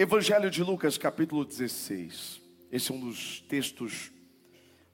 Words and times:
Evangelho 0.00 0.50
de 0.50 0.64
Lucas, 0.64 0.96
capítulo 0.96 1.44
16. 1.44 2.40
Esse 2.72 2.90
é 2.90 2.94
um 2.94 3.00
dos 3.00 3.42
textos 3.42 4.10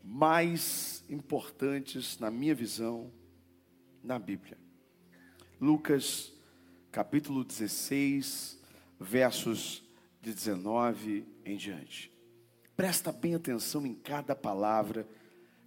mais 0.02 1.04
importantes, 1.08 2.18
na 2.18 2.28
minha 2.28 2.56
visão, 2.56 3.12
na 4.02 4.18
Bíblia. 4.18 4.58
Lucas, 5.60 6.32
capítulo 6.90 7.44
16, 7.44 8.60
versos 8.98 9.84
de 10.20 10.34
19 10.34 11.24
em 11.44 11.56
diante. 11.56 12.10
Presta 12.76 13.12
bem 13.12 13.36
atenção 13.36 13.86
em 13.86 13.94
cada 13.94 14.34
palavra. 14.34 15.06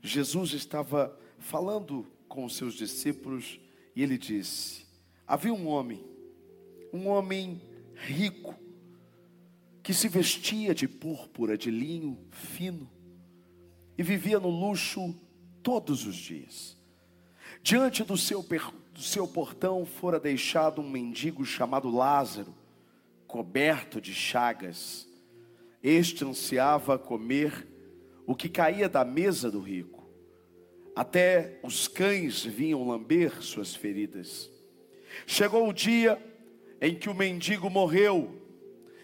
Jesus 0.01 0.51
estava 0.51 1.17
falando 1.37 2.05
com 2.27 2.43
os 2.43 2.57
seus 2.57 2.73
discípulos 2.73 3.57
e 3.95 4.03
ele 4.03 4.17
disse: 4.17 4.85
Havia 5.25 5.53
um 5.53 5.65
homem, 5.65 6.05
um 6.91 7.07
homem 7.07 7.61
rico, 7.95 8.53
que 9.81 9.93
se 9.93 10.07
vestia 10.07 10.73
de 10.73 10.87
púrpura, 10.87 11.57
de 11.57 11.71
linho 11.71 12.17
fino, 12.31 12.89
e 13.97 14.03
vivia 14.03 14.39
no 14.39 14.49
luxo 14.49 15.15
todos 15.61 16.05
os 16.05 16.15
dias. 16.15 16.77
Diante 17.61 18.03
do 18.03 18.17
seu, 18.17 18.41
do 18.93 19.01
seu 19.01 19.27
portão 19.27 19.85
fora 19.85 20.19
deixado 20.19 20.81
um 20.81 20.89
mendigo 20.89 21.45
chamado 21.45 21.89
Lázaro, 21.89 22.53
coberto 23.27 23.99
de 23.99 24.13
chagas. 24.13 25.07
Este 25.83 26.25
ansiava 26.25 26.97
comer 26.97 27.67
o 28.25 28.35
que 28.35 28.49
caía 28.49 28.87
da 28.87 29.03
mesa 29.03 29.51
do 29.51 29.59
rico. 29.59 30.09
Até 30.95 31.59
os 31.63 31.87
cães 31.87 32.43
vinham 32.43 32.87
lamber 32.87 33.41
suas 33.41 33.75
feridas. 33.75 34.49
Chegou 35.25 35.67
o 35.67 35.73
dia 35.73 36.21
em 36.81 36.95
que 36.95 37.09
o 37.09 37.13
mendigo 37.13 37.69
morreu 37.69 38.38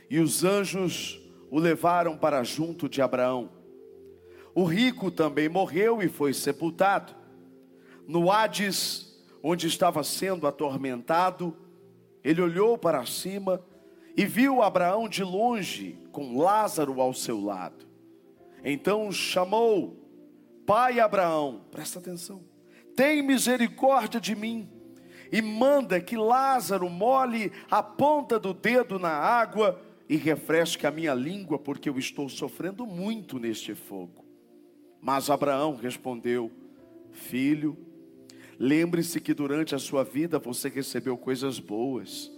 e 0.10 0.20
os 0.20 0.44
anjos 0.44 1.20
o 1.50 1.60
levaram 1.60 2.18
para 2.18 2.44
junto 2.44 2.90
de 2.90 3.02
Abraão. 3.02 3.50
O 4.54 4.64
rico 4.64 5.12
também 5.12 5.50
morreu 5.50 6.02
e 6.02 6.08
foi 6.08 6.34
sepultado. 6.34 7.14
No 8.08 8.32
Hades, 8.32 9.24
onde 9.44 9.68
estava 9.68 10.04
sendo 10.04 10.48
atormentado, 10.48 11.56
ele 12.24 12.42
olhou 12.42 12.78
para 12.78 13.06
cima 13.06 13.62
e 14.16 14.26
viu 14.26 14.62
Abraão 14.62 15.10
de 15.10 15.24
longe, 15.24 16.00
com 16.12 16.38
Lázaro 16.38 17.02
ao 17.02 17.14
seu 17.14 17.44
lado. 17.44 17.86
Então 18.64 19.12
chamou: 19.12 19.98
Pai 20.66 21.00
Abraão, 21.00 21.66
presta 21.70 22.00
atenção, 22.00 22.44
tem 22.96 23.22
misericórdia 23.22 24.20
de 24.20 24.36
mim 24.36 24.70
e 25.32 25.42
manda 25.42 26.00
que 26.00 26.16
Lázaro 26.16 26.90
molhe 26.90 27.52
a 27.70 27.84
ponta 27.84 28.40
do 28.40 28.54
dedo 28.54 28.98
na 28.98 29.12
água 29.12 29.82
e 30.08 30.16
refresque 30.16 30.86
a 30.86 30.92
minha 30.92 31.14
língua, 31.14 31.58
porque 31.58 31.90
eu 31.90 31.98
estou 31.98 32.30
sofrendo 32.30 32.86
muito 32.86 33.40
neste 33.40 33.74
fogo. 33.74 34.24
Mas 35.02 35.30
Abraão 35.30 35.76
respondeu: 35.76 36.52
Filho, 37.12 37.78
lembre-se 38.60 39.20
que 39.20 39.34
durante 39.34 39.74
a 39.74 39.80
sua 39.80 40.04
vida 40.04 40.40
você 40.40 40.70
recebeu 40.70 41.18
coisas 41.18 41.60
boas, 41.60 42.32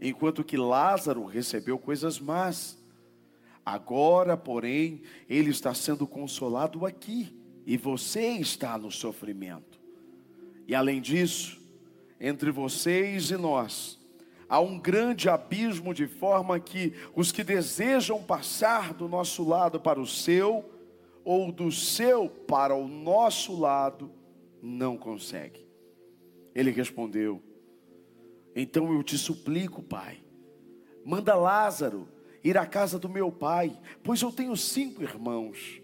enquanto 0.00 0.44
que 0.44 0.56
Lázaro 0.56 1.24
recebeu 1.24 1.78
coisas 1.78 2.18
más. 2.18 2.82
Agora, 3.64 4.36
porém, 4.36 5.02
ele 5.28 5.50
está 5.50 5.72
sendo 5.72 6.06
consolado 6.06 6.84
aqui, 6.84 7.34
e 7.66 7.76
você 7.78 8.32
está 8.32 8.76
no 8.76 8.90
sofrimento. 8.90 9.80
E 10.68 10.74
além 10.74 11.00
disso, 11.00 11.58
entre 12.20 12.50
vocês 12.50 13.30
e 13.30 13.36
nós, 13.36 13.98
há 14.48 14.60
um 14.60 14.78
grande 14.78 15.28
abismo, 15.28 15.94
de 15.94 16.06
forma 16.06 16.58
que 16.60 16.92
os 17.14 17.32
que 17.32 17.44
desejam 17.44 18.22
passar 18.22 18.94
do 18.94 19.08
nosso 19.08 19.46
lado 19.46 19.80
para 19.80 20.00
o 20.00 20.06
seu, 20.06 20.70
ou 21.24 21.50
do 21.50 21.72
seu 21.72 22.28
para 22.28 22.74
o 22.74 22.86
nosso 22.86 23.58
lado, 23.58 24.10
não 24.62 24.96
conseguem. 24.96 25.66
Ele 26.54 26.70
respondeu: 26.70 27.42
Então 28.54 28.92
eu 28.92 29.02
te 29.02 29.18
suplico, 29.18 29.82
pai, 29.82 30.18
manda 31.04 31.34
Lázaro 31.34 32.08
ir 32.42 32.58
à 32.58 32.66
casa 32.66 32.98
do 32.98 33.08
meu 33.08 33.32
pai, 33.32 33.76
pois 34.02 34.20
eu 34.20 34.30
tenho 34.30 34.56
cinco 34.56 35.02
irmãos. 35.02 35.80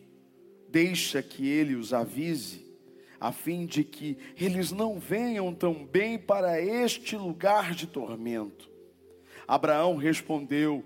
Deixa 0.68 1.22
que 1.22 1.48
ele 1.48 1.74
os 1.74 1.92
avise 1.92 2.69
a 3.20 3.30
fim 3.30 3.66
de 3.66 3.84
que 3.84 4.16
eles 4.40 4.72
não 4.72 4.98
venham 4.98 5.54
também 5.54 6.18
para 6.18 6.60
este 6.60 7.16
lugar 7.16 7.74
de 7.74 7.86
tormento. 7.86 8.70
Abraão 9.46 9.96
respondeu: 9.96 10.82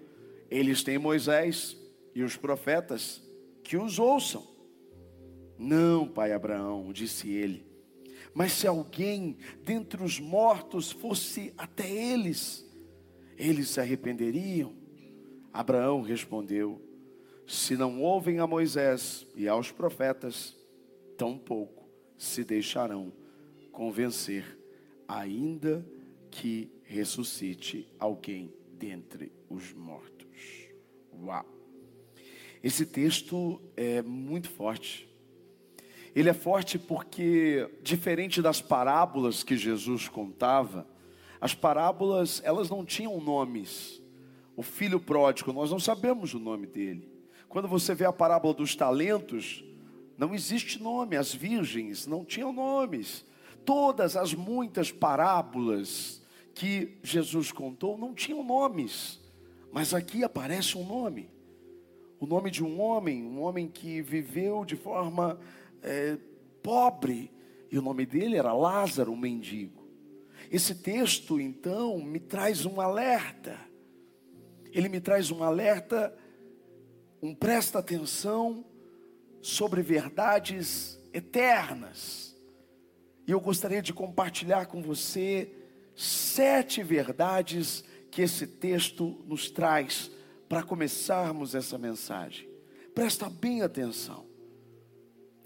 Eles 0.50 0.83
têm 0.83 0.99
Moisés 0.99 1.81
e 2.12 2.23
os 2.23 2.37
profetas, 2.37 3.23
que 3.62 3.77
os 3.77 4.00
ouçam. 4.00 4.44
Não, 5.56 6.09
pai 6.09 6.33
Abraão, 6.33 6.93
disse 6.93 7.31
ele, 7.31 7.65
mas 8.34 8.53
se 8.53 8.67
alguém 8.67 9.37
dentre 9.62 10.03
os 10.03 10.19
mortos 10.19 10.91
fosse 10.91 11.55
até 11.56 11.89
eles, 11.89 12.69
eles 13.39 13.69
se 13.69 13.81
arrependeriam. 13.81 14.75
Abraão 15.53 16.03
respondeu: 16.03 16.83
Se 17.47 17.77
não 17.77 18.03
ouvem 18.03 18.41
a 18.41 18.47
Moisés 18.47 19.25
e 19.37 19.47
aos 19.47 19.71
profetas, 19.71 20.56
tampouco 21.17 21.84
se 22.17 22.45
deixarão 22.45 23.13
convencer, 23.73 24.59
ainda 25.07 25.87
que 26.31 26.71
ressuscite 26.85 27.89
alguém 27.99 28.53
dentre 28.79 29.33
os 29.49 29.73
mortos. 29.73 30.69
Uau! 31.23 31.45
Esse 32.63 32.87
texto 32.87 33.61
é 33.77 34.01
muito 34.01 34.49
forte. 34.49 35.09
Ele 36.15 36.29
é 36.29 36.35
forte 36.35 36.79
porque, 36.79 37.69
diferente 37.83 38.41
das 38.41 38.63
parábolas 38.63 39.43
que 39.43 39.57
Jesus 39.57 40.09
contava, 40.09 40.87
as 41.41 41.55
parábolas 41.55 42.41
elas 42.45 42.71
não 42.71 42.85
tinham 42.85 43.21
nomes. 43.21 44.01
O 44.57 44.63
filho 44.63 45.01
pródigo, 45.01 45.53
nós 45.53 45.71
não 45.71 45.79
sabemos 45.79 46.33
o 46.33 46.39
nome 46.39 46.67
dele. 46.67 47.07
Quando 47.49 47.69
você 47.69 47.95
vê 47.95 48.05
a 48.05 48.13
parábola 48.13 48.55
dos 48.55 48.75
talentos, 48.75 49.65
não 50.17 50.35
existe 50.35 50.81
nome, 50.81 51.17
as 51.17 51.35
virgens 51.35 52.07
não 52.07 52.25
tinham 52.25 52.53
nomes. 52.53 53.25
Todas 53.65 54.17
as 54.17 54.35
muitas 54.35 54.93
parábolas 54.93 56.23
que 56.55 56.99
Jesus 57.03 57.51
contou 57.51 57.99
não 57.99 58.15
tinham 58.15 58.45
nomes, 58.45 59.21
mas 59.73 59.93
aqui 59.93 60.23
aparece 60.23 60.79
um 60.79 60.87
nome. 60.87 61.31
O 62.21 62.27
nome 62.27 62.51
de 62.51 62.63
um 62.63 62.81
homem, 62.81 63.25
um 63.25 63.41
homem 63.43 63.69
que 63.69 64.01
viveu 64.01 64.65
de 64.65 64.77
forma 64.77 65.39
é, 65.83 66.17
pobre, 66.63 67.31
e 67.71 67.79
o 67.79 67.83
nome 67.83 68.07
dele 68.07 68.37
era 68.37 68.53
Lázaro, 68.53 69.13
o 69.13 69.17
mendigo. 69.17 69.83
Esse 70.51 70.77
texto, 70.77 71.41
então, 71.41 71.99
me 71.99 72.21
traz 72.21 72.65
um 72.65 72.81
alerta. 72.81 73.59
Ele 74.71 74.89
me 74.89 75.01
traz 75.01 75.31
um 75.31 75.43
alerta, 75.43 76.17
um 77.21 77.35
presta 77.35 77.81
atenção 77.81 78.65
sobre 79.44 79.82
verdades 79.82 80.99
eternas. 81.12 82.34
E 83.27 83.31
eu 83.31 83.38
gostaria 83.38 83.82
de 83.82 83.93
compartilhar 83.93 84.65
com 84.66 84.81
você 84.81 85.53
sete 85.94 86.82
verdades 86.82 87.84
que 88.10 88.22
esse 88.22 88.47
texto 88.47 89.22
nos 89.27 89.50
traz 89.50 90.10
para 90.49 90.62
começarmos 90.62 91.55
essa 91.55 91.77
mensagem. 91.77 92.49
Presta 92.94 93.28
bem 93.28 93.60
atenção. 93.60 94.25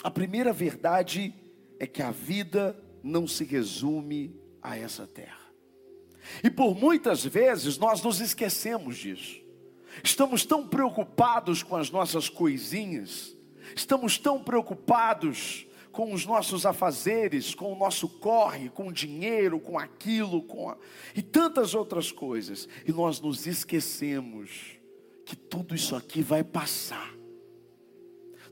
A 0.04 0.10
primeira 0.12 0.52
verdade 0.52 1.34
é 1.80 1.86
que 1.86 2.00
a 2.00 2.12
vida 2.12 2.80
não 3.02 3.26
se 3.26 3.42
resume 3.42 4.32
a 4.62 4.76
essa 4.78 5.08
terra. 5.08 5.48
E 6.44 6.48
por 6.48 6.76
muitas 6.76 7.24
vezes 7.24 7.78
nós 7.78 8.00
nos 8.00 8.20
esquecemos 8.20 8.96
disso. 8.96 9.40
Estamos 10.04 10.46
tão 10.46 10.68
preocupados 10.68 11.64
com 11.64 11.74
as 11.74 11.90
nossas 11.90 12.28
coisinhas, 12.28 13.36
Estamos 13.74 14.18
tão 14.18 14.42
preocupados 14.42 15.66
com 15.90 16.12
os 16.12 16.24
nossos 16.24 16.64
afazeres, 16.64 17.54
com 17.54 17.72
o 17.72 17.76
nosso 17.76 18.08
corre, 18.08 18.68
com 18.70 18.88
o 18.88 18.92
dinheiro, 18.92 19.58
com 19.58 19.78
aquilo, 19.78 20.42
com 20.42 20.70
a... 20.70 20.76
e 21.14 21.20
tantas 21.20 21.74
outras 21.74 22.12
coisas, 22.12 22.68
e 22.86 22.92
nós 22.92 23.20
nos 23.20 23.46
esquecemos 23.46 24.78
que 25.24 25.34
tudo 25.34 25.74
isso 25.74 25.96
aqui 25.96 26.22
vai 26.22 26.44
passar. 26.44 27.14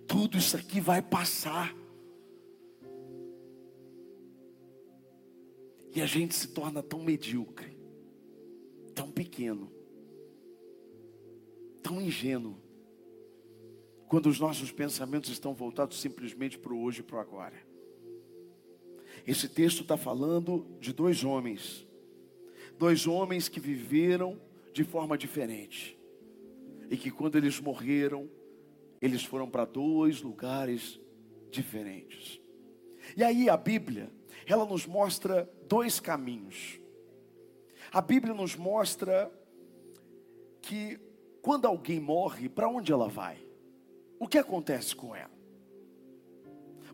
Tudo 0.07 0.37
isso 0.37 0.57
aqui 0.57 0.81
vai 0.81 1.01
passar. 1.01 1.75
E 5.95 6.03
a 6.03 6.07
gente 6.07 6.35
se 6.35 6.49
torna 6.49 6.83
tão 6.83 7.03
medíocre, 7.03 7.79
tão 8.95 9.11
pequeno, 9.11 9.73
tão 11.83 12.01
ingênuo 12.01 12.66
quando 14.09 14.27
os 14.27 14.39
nossos 14.39 14.71
pensamentos 14.71 15.31
estão 15.31 15.53
voltados 15.55 16.01
simplesmente 16.01 16.59
para 16.59 16.73
o 16.73 16.83
hoje 16.83 17.01
e 17.01 17.03
para 17.03 17.17
o 17.17 17.21
agora. 17.21 17.57
Esse 19.27 19.49
texto 19.49 19.83
está 19.83 19.97
falando 19.97 20.67
de 20.81 20.93
dois 20.93 21.25
homens, 21.25 21.87
dois 22.79 23.07
homens 23.07 23.49
que 23.49 23.59
viveram 23.59 24.41
de 24.73 24.85
forma 24.85 25.17
diferente. 25.17 25.97
e 26.91 26.97
que 26.97 27.11
quando 27.11 27.37
eles 27.37 27.61
morreram, 27.61 28.31
eles 29.01 29.25
foram 29.25 29.49
para 29.49 29.65
dois 29.65 30.23
lugares 30.23 31.01
diferentes. 31.51 32.41
E 33.17 33.23
aí 33.23 33.49
a 33.49 33.57
Bíblia, 33.57 34.11
ela 34.47 34.65
nos 34.65 34.87
mostra 34.87 35.51
dois 35.69 36.01
caminhos. 36.01 36.81
A 37.93 38.01
Bíblia 38.01 38.35
nos 38.35 38.57
mostra 38.57 39.33
que 40.63 40.99
quando 41.41 41.67
alguém 41.67 42.01
morre, 42.01 42.49
para 42.49 42.69
onde 42.69 42.93
ela 42.93 43.09
vai? 43.09 43.46
O 44.19 44.27
que 44.27 44.39
acontece 44.39 44.95
com 44.95 45.15
ela? 45.15 45.37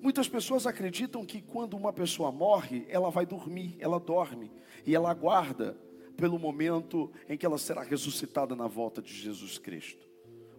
Muitas 0.00 0.28
pessoas 0.28 0.66
acreditam 0.66 1.24
que 1.24 1.40
quando 1.40 1.76
uma 1.76 1.92
pessoa 1.92 2.32
morre, 2.32 2.84
ela 2.88 3.10
vai 3.10 3.24
dormir, 3.24 3.76
ela 3.78 4.00
dorme 4.00 4.50
e 4.84 4.96
ela 4.96 5.10
aguarda 5.10 5.78
pelo 6.16 6.38
momento 6.38 7.12
em 7.28 7.36
que 7.36 7.46
ela 7.46 7.56
será 7.56 7.82
ressuscitada 7.82 8.56
na 8.56 8.66
volta 8.66 9.00
de 9.00 9.14
Jesus 9.14 9.58
Cristo. 9.58 10.10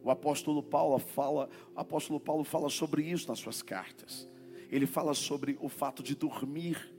O 0.01 0.09
apóstolo 0.09 0.63
Paulo 0.63 0.97
fala, 0.97 1.49
apóstolo 1.75 2.19
Paulo 2.19 2.43
fala 2.43 2.69
sobre 2.69 3.03
isso 3.03 3.27
nas 3.27 3.39
suas 3.39 3.61
cartas. 3.61 4.29
Ele 4.69 4.85
fala 4.85 5.13
sobre 5.13 5.57
o 5.61 5.69
fato 5.69 6.01
de 6.01 6.15
dormir, 6.15 6.93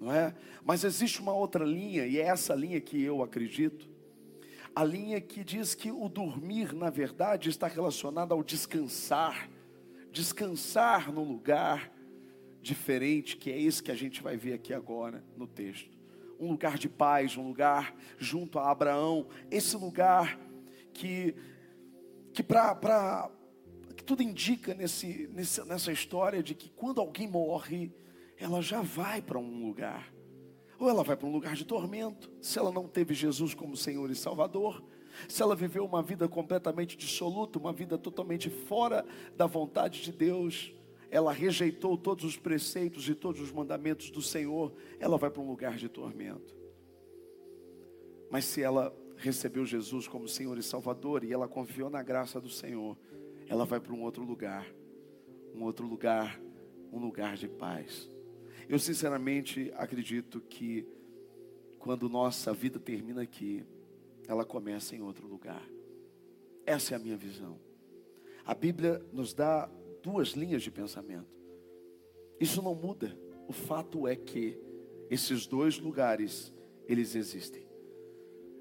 não 0.00 0.12
é? 0.12 0.34
Mas 0.64 0.84
existe 0.84 1.20
uma 1.20 1.34
outra 1.34 1.64
linha 1.64 2.06
e 2.06 2.18
é 2.18 2.22
essa 2.22 2.54
linha 2.54 2.80
que 2.80 3.02
eu 3.02 3.22
acredito. 3.22 3.88
A 4.76 4.84
linha 4.84 5.18
que 5.22 5.42
diz 5.42 5.74
que 5.74 5.90
o 5.90 6.06
dormir, 6.06 6.74
na 6.74 6.90
verdade, 6.90 7.48
está 7.48 7.66
relacionado 7.66 8.32
ao 8.32 8.44
descansar, 8.44 9.48
descansar 10.12 11.10
num 11.10 11.24
lugar 11.24 11.90
diferente, 12.60 13.38
que 13.38 13.50
é 13.50 13.58
esse 13.58 13.82
que 13.82 13.90
a 13.90 13.94
gente 13.94 14.22
vai 14.22 14.36
ver 14.36 14.52
aqui 14.52 14.74
agora 14.74 15.24
no 15.34 15.46
texto. 15.46 15.96
Um 16.38 16.50
lugar 16.50 16.76
de 16.76 16.90
paz, 16.90 17.38
um 17.38 17.48
lugar 17.48 17.96
junto 18.18 18.58
a 18.58 18.70
Abraão, 18.70 19.26
esse 19.50 19.74
lugar 19.78 20.38
que 20.92 21.34
que 22.34 22.42
para 22.42 23.30
que 23.96 24.04
tudo 24.04 24.22
indica 24.22 24.74
nesse, 24.74 25.26
nessa 25.64 25.90
história 25.90 26.42
de 26.42 26.54
que 26.54 26.68
quando 26.68 27.00
alguém 27.00 27.26
morre, 27.26 27.90
ela 28.36 28.60
já 28.60 28.82
vai 28.82 29.22
para 29.22 29.38
um 29.38 29.66
lugar. 29.66 30.12
Ou 30.78 30.88
ela 30.88 31.02
vai 31.02 31.16
para 31.16 31.26
um 31.26 31.32
lugar 31.32 31.54
de 31.54 31.64
tormento, 31.64 32.30
se 32.40 32.58
ela 32.58 32.70
não 32.70 32.86
teve 32.86 33.14
Jesus 33.14 33.54
como 33.54 33.76
Senhor 33.76 34.10
e 34.10 34.14
Salvador, 34.14 34.82
se 35.28 35.42
ela 35.42 35.56
viveu 35.56 35.84
uma 35.84 36.02
vida 36.02 36.28
completamente 36.28 36.96
dissoluta, 36.96 37.58
uma 37.58 37.72
vida 37.72 37.96
totalmente 37.96 38.50
fora 38.50 39.04
da 39.36 39.46
vontade 39.46 40.02
de 40.02 40.12
Deus, 40.12 40.74
ela 41.10 41.32
rejeitou 41.32 41.96
todos 41.96 42.24
os 42.24 42.36
preceitos 42.36 43.08
e 43.08 43.14
todos 43.14 43.40
os 43.40 43.52
mandamentos 43.52 44.10
do 44.10 44.20
Senhor, 44.20 44.72
ela 44.98 45.16
vai 45.16 45.30
para 45.30 45.40
um 45.40 45.48
lugar 45.48 45.76
de 45.76 45.88
tormento. 45.88 46.54
Mas 48.30 48.44
se 48.44 48.62
ela 48.62 48.94
recebeu 49.16 49.64
Jesus 49.64 50.06
como 50.06 50.28
Senhor 50.28 50.58
e 50.58 50.62
Salvador 50.62 51.24
e 51.24 51.32
ela 51.32 51.48
confiou 51.48 51.88
na 51.88 52.02
graça 52.02 52.40
do 52.40 52.50
Senhor, 52.50 52.98
ela 53.48 53.64
vai 53.64 53.80
para 53.80 53.92
um 53.92 54.02
outro 54.02 54.24
lugar, 54.24 54.66
um 55.54 55.62
outro 55.62 55.86
lugar, 55.86 56.40
um 56.92 56.98
lugar 56.98 57.36
de 57.36 57.48
paz. 57.48 58.10
Eu 58.68 58.78
sinceramente 58.78 59.72
acredito 59.76 60.40
que 60.40 60.86
quando 61.78 62.08
nossa 62.08 62.52
vida 62.52 62.80
termina 62.80 63.22
aqui, 63.22 63.64
ela 64.26 64.44
começa 64.44 64.96
em 64.96 65.02
outro 65.02 65.26
lugar. 65.26 65.62
Essa 66.64 66.94
é 66.94 66.96
a 66.96 66.98
minha 66.98 67.16
visão. 67.16 67.60
A 68.44 68.54
Bíblia 68.54 69.04
nos 69.12 69.32
dá 69.32 69.70
duas 70.02 70.30
linhas 70.30 70.62
de 70.62 70.70
pensamento. 70.70 71.36
Isso 72.40 72.60
não 72.60 72.74
muda. 72.74 73.16
O 73.46 73.52
fato 73.52 74.08
é 74.08 74.16
que 74.16 74.58
esses 75.08 75.46
dois 75.46 75.78
lugares, 75.78 76.52
eles 76.88 77.14
existem. 77.14 77.66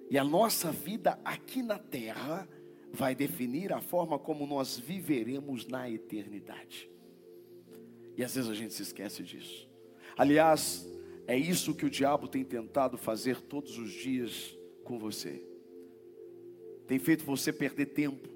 E 0.10 0.20
a 0.20 0.24
nossa 0.24 0.72
vida 0.72 1.20
aqui 1.26 1.64
na 1.64 1.80
terra 1.80 2.48
vai 2.92 3.16
definir 3.16 3.74
a 3.74 3.82
forma 3.82 4.20
como 4.20 4.46
nós 4.46 4.78
viveremos 4.78 5.66
na 5.66 5.90
eternidade. 5.90 6.90
E 8.16 8.24
às 8.24 8.36
vezes 8.36 8.50
a 8.50 8.54
gente 8.54 8.74
se 8.74 8.84
esquece 8.84 9.24
disso. 9.24 9.68
Aliás, 10.18 10.88
é 11.28 11.38
isso 11.38 11.76
que 11.76 11.86
o 11.86 11.90
diabo 11.90 12.28
tem 12.28 12.44
tentado 12.44 12.98
fazer 12.98 13.42
todos 13.42 13.78
os 13.78 13.92
dias 13.92 14.58
com 14.84 14.98
você 14.98 15.56
tem 16.88 17.00
feito 17.00 17.26
você 17.26 17.52
perder 17.52 17.88
tempo, 17.88 18.30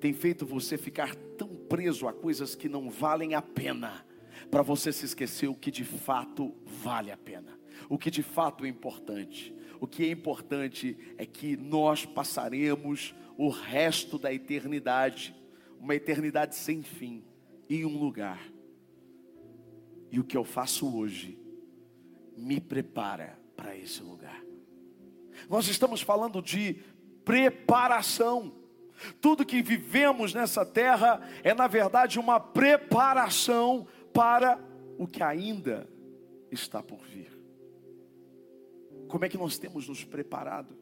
tem 0.00 0.12
feito 0.12 0.46
você 0.46 0.78
ficar 0.78 1.14
tão 1.14 1.48
preso 1.48 2.08
a 2.08 2.12
coisas 2.12 2.54
que 2.54 2.68
não 2.68 2.88
valem 2.90 3.34
a 3.34 3.42
pena, 3.42 4.06
para 4.50 4.62
você 4.62 4.92
se 4.92 5.04
esquecer 5.04 5.48
o 5.48 5.54
que 5.54 5.70
de 5.70 5.84
fato 5.84 6.54
vale 6.64 7.10
a 7.10 7.16
pena, 7.16 7.58
o 7.88 7.98
que 7.98 8.10
de 8.10 8.22
fato 8.22 8.64
é 8.64 8.68
importante. 8.68 9.54
O 9.78 9.86
que 9.86 10.04
é 10.04 10.10
importante 10.10 10.94
é 11.16 11.24
que 11.24 11.56
nós 11.56 12.04
passaremos 12.04 13.14
o 13.38 13.48
resto 13.48 14.18
da 14.18 14.30
eternidade, 14.30 15.34
uma 15.78 15.94
eternidade 15.94 16.54
sem 16.54 16.82
fim, 16.82 17.24
em 17.68 17.86
um 17.86 17.96
lugar. 17.96 18.42
E 20.10 20.18
o 20.18 20.24
que 20.24 20.36
eu 20.36 20.44
faço 20.44 20.96
hoje 20.96 21.38
me 22.36 22.60
prepara 22.60 23.38
para 23.56 23.76
esse 23.76 24.02
lugar. 24.02 24.42
Nós 25.48 25.68
estamos 25.68 26.00
falando 26.00 26.42
de 26.42 26.82
preparação. 27.24 28.52
Tudo 29.20 29.46
que 29.46 29.62
vivemos 29.62 30.34
nessa 30.34 30.64
terra 30.66 31.20
é, 31.42 31.54
na 31.54 31.66
verdade, 31.66 32.18
uma 32.18 32.40
preparação 32.40 33.86
para 34.12 34.58
o 34.98 35.06
que 35.06 35.22
ainda 35.22 35.88
está 36.50 36.82
por 36.82 37.00
vir. 37.04 37.30
Como 39.08 39.24
é 39.24 39.28
que 39.28 39.38
nós 39.38 39.58
temos 39.58 39.88
nos 39.88 40.04
preparado? 40.04 40.76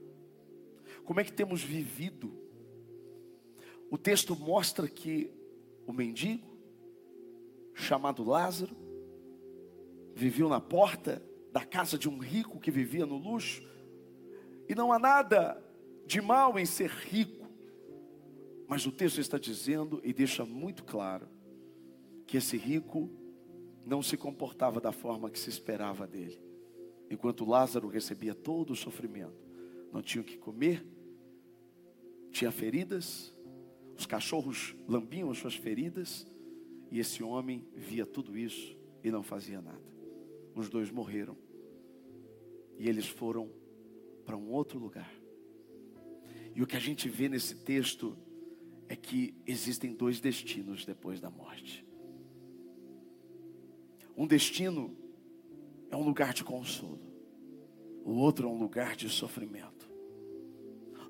Como 1.05 1.21
é 1.21 1.25
que 1.25 1.33
temos 1.33 1.63
vivido? 1.63 2.33
O 3.91 3.97
texto 3.97 4.37
mostra 4.37 4.87
que 4.89 5.31
o 5.87 5.93
mendigo, 5.93 6.47
chamado 7.75 8.23
Lázaro, 8.23 8.77
viveu 10.19 10.49
na 10.49 10.61
porta 10.61 11.23
da 11.53 11.65
casa 11.65 11.97
de 11.97 12.09
um 12.09 12.19
rico 12.19 12.59
que 12.59 12.73
vivia 12.73 13.07
no 13.07 13.17
luxo, 13.17 13.63
e 14.69 14.75
não 14.75 14.93
há 14.93 14.99
nada 14.99 15.63
de 16.07 16.21
mal 16.21 16.59
em 16.59 16.67
ser 16.67 16.91
rico. 16.91 17.47
Mas 18.67 18.85
o 18.85 18.93
texto 18.93 19.21
está 19.21 19.39
dizendo 19.39 20.01
e 20.05 20.13
deixa 20.13 20.45
muito 20.45 20.83
claro 20.85 21.29
que 22.27 22.37
esse 22.37 22.57
rico 22.57 23.09
não 23.87 24.03
se 24.03 24.17
comportava 24.17 24.81
da 24.81 24.93
forma 24.93 25.31
que 25.31 25.39
se 25.39 25.49
esperava 25.49 26.07
dele. 26.07 26.39
Enquanto 27.09 27.47
Lázaro 27.47 27.89
recebia 27.89 28.35
todo 28.35 28.73
o 28.73 28.77
sofrimento, 28.77 29.49
não 29.91 30.03
tinha 30.03 30.21
o 30.21 30.25
que 30.25 30.37
comer, 30.37 30.85
tinha 32.31 32.51
feridas, 32.51 33.35
os 33.97 34.05
cachorros 34.05 34.77
lambiam 34.87 35.31
as 35.31 35.39
suas 35.39 35.55
feridas, 35.55 36.27
e 36.91 36.99
esse 36.99 37.23
homem 37.23 37.67
via 37.75 38.05
tudo 38.05 38.37
isso 38.37 38.77
e 39.03 39.11
não 39.11 39.23
fazia 39.23 39.63
nada. 39.63 39.98
Os 40.59 40.69
dois 40.69 40.91
morreram, 40.91 41.37
e 42.77 42.89
eles 42.89 43.07
foram 43.07 43.49
para 44.27 44.37
um 44.37 44.51
outro 44.51 44.77
lugar. 44.77 45.09
E 46.53 46.61
o 46.61 46.67
que 46.67 46.75
a 46.75 46.81
gente 46.81 47.09
vê 47.09 47.29
nesse 47.29 47.55
texto 47.55 48.19
é 48.89 48.97
que 48.97 49.41
existem 49.47 49.95
dois 49.95 50.19
destinos 50.19 50.85
depois 50.85 51.21
da 51.21 51.31
morte. 51.31 51.87
Um 54.17 54.27
destino 54.27 54.97
é 55.93 55.97
um 55.97 56.03
lugar 56.03 56.35
de 56.35 56.43
consolo, 56.43 56.99
o 58.05 58.15
outro 58.15 58.49
é 58.49 58.51
um 58.51 58.59
lugar 58.59 58.97
de 58.97 59.09
sofrimento. 59.09 59.89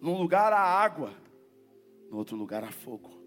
Num 0.03 0.19
lugar 0.21 0.53
há 0.53 0.61
água, 0.61 1.15
no 2.11 2.19
outro 2.19 2.37
lugar 2.37 2.63
há 2.63 2.71
fogo. 2.71 3.19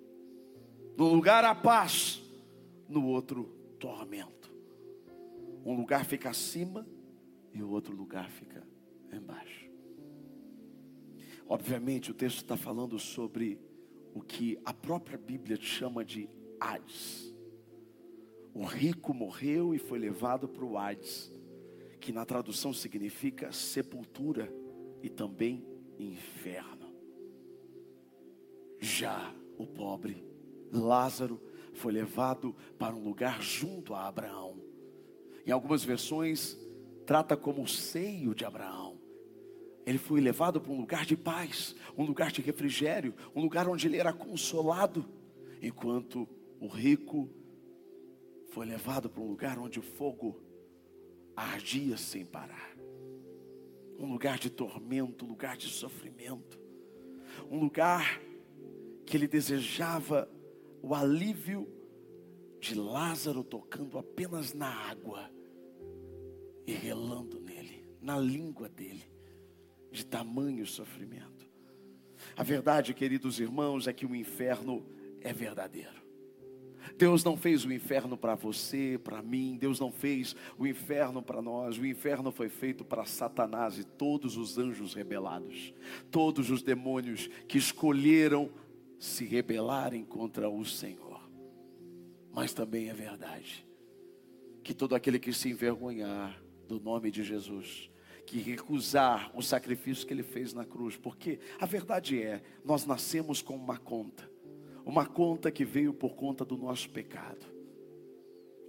Num 0.95 1.15
lugar 1.15 1.43
há 1.43 1.55
paz, 1.55 2.21
no 2.87 3.07
outro 3.07 3.45
tormento. 3.79 4.40
Um 5.65 5.75
lugar 5.75 6.05
fica 6.05 6.29
acima 6.29 6.87
e 7.53 7.61
o 7.61 7.69
outro 7.69 7.95
lugar 7.95 8.29
fica 8.29 8.65
embaixo. 9.11 9.69
Obviamente, 11.47 12.11
o 12.11 12.13
texto 12.13 12.37
está 12.37 12.55
falando 12.55 12.97
sobre 12.97 13.59
o 14.13 14.21
que 14.21 14.57
a 14.63 14.73
própria 14.73 15.17
Bíblia 15.17 15.57
chama 15.59 16.03
de 16.03 16.29
Hades. 16.59 17.33
O 18.53 18.63
rico 18.63 19.13
morreu 19.13 19.73
e 19.73 19.77
foi 19.77 19.99
levado 19.99 20.47
para 20.47 20.65
o 20.65 20.77
Hades, 20.77 21.31
que 21.99 22.11
na 22.11 22.25
tradução 22.25 22.73
significa 22.73 23.51
sepultura 23.51 24.51
e 25.01 25.09
também 25.09 25.65
inferno. 25.99 26.91
Já 28.79 29.33
o 29.57 29.67
pobre 29.67 30.25
Lázaro 30.71 31.39
foi 31.73 31.91
levado 31.91 32.55
para 32.77 32.95
um 32.95 33.03
lugar 33.03 33.41
junto 33.41 33.93
a 33.93 34.07
Abraão. 34.07 34.70
Em 35.45 35.51
algumas 35.51 35.83
versões, 35.83 36.57
trata 37.05 37.35
como 37.35 37.63
o 37.63 37.67
seio 37.67 38.33
de 38.33 38.45
Abraão. 38.45 38.99
Ele 39.85 39.97
foi 39.97 40.21
levado 40.21 40.61
para 40.61 40.71
um 40.71 40.79
lugar 40.79 41.05
de 41.05 41.17
paz, 41.17 41.75
um 41.97 42.05
lugar 42.05 42.31
de 42.31 42.41
refrigério, 42.41 43.13
um 43.35 43.41
lugar 43.41 43.67
onde 43.67 43.87
ele 43.87 43.97
era 43.97 44.13
consolado, 44.13 45.05
enquanto 45.61 46.27
o 46.59 46.67
rico 46.67 47.29
foi 48.51 48.65
levado 48.65 49.09
para 49.09 49.21
um 49.21 49.27
lugar 49.27 49.57
onde 49.57 49.79
o 49.79 49.83
fogo 49.83 50.39
ardia 51.35 51.97
sem 51.97 52.23
parar. 52.23 52.75
Um 53.97 54.11
lugar 54.11 54.37
de 54.37 54.49
tormento, 54.49 55.25
um 55.25 55.29
lugar 55.29 55.57
de 55.57 55.67
sofrimento, 55.67 56.59
um 57.49 57.59
lugar 57.59 58.21
que 59.05 59.17
ele 59.17 59.27
desejava 59.27 60.29
o 60.81 60.93
alívio 60.93 61.67
de 62.61 62.75
Lázaro 62.75 63.43
tocando 63.43 63.97
apenas 63.97 64.53
na 64.53 64.69
água 64.69 65.29
e 66.65 66.71
relando 66.71 67.39
nele, 67.39 67.83
na 67.99 68.19
língua 68.19 68.69
dele, 68.69 69.03
de 69.91 70.05
tamanho 70.05 70.65
sofrimento. 70.67 71.49
A 72.37 72.43
verdade, 72.43 72.93
queridos 72.93 73.39
irmãos, 73.39 73.87
é 73.87 73.93
que 73.93 74.05
o 74.05 74.15
inferno 74.15 74.85
é 75.21 75.33
verdadeiro. 75.33 75.99
Deus 76.97 77.23
não 77.23 77.35
fez 77.35 77.65
o 77.65 77.73
inferno 77.73 78.15
para 78.15 78.35
você, 78.35 78.99
para 79.03 79.23
mim, 79.23 79.57
Deus 79.59 79.79
não 79.79 79.91
fez 79.91 80.35
o 80.57 80.67
inferno 80.67 81.21
para 81.21 81.41
nós. 81.41 81.79
O 81.79 81.85
inferno 81.85 82.31
foi 82.31 82.47
feito 82.47 82.85
para 82.85 83.05
Satanás 83.05 83.79
e 83.79 83.83
todos 83.83 84.37
os 84.37 84.59
anjos 84.59 84.93
rebelados, 84.93 85.73
todos 86.11 86.51
os 86.51 86.61
demônios 86.61 87.27
que 87.47 87.57
escolheram 87.57 88.51
se 88.99 89.25
rebelarem 89.25 90.03
contra 90.05 90.47
o 90.47 90.63
Senhor. 90.63 91.10
Mas 92.31 92.53
também 92.53 92.89
é 92.89 92.93
verdade 92.93 93.67
que 94.63 94.73
todo 94.73 94.95
aquele 94.95 95.19
que 95.19 95.33
se 95.33 95.49
envergonhar 95.49 96.41
do 96.67 96.79
nome 96.79 97.09
de 97.11 97.23
Jesus, 97.23 97.89
que 98.25 98.39
recusar 98.39 99.31
o 99.35 99.41
sacrifício 99.41 100.05
que 100.05 100.13
ele 100.13 100.23
fez 100.23 100.53
na 100.53 100.63
cruz, 100.63 100.95
porque 100.95 101.39
a 101.59 101.65
verdade 101.65 102.21
é, 102.21 102.41
nós 102.63 102.85
nascemos 102.85 103.41
com 103.41 103.55
uma 103.55 103.77
conta 103.77 104.31
uma 104.85 105.05
conta 105.05 105.51
que 105.51 105.63
veio 105.63 105.93
por 105.93 106.15
conta 106.15 106.43
do 106.43 106.57
nosso 106.57 106.89
pecado. 106.89 107.45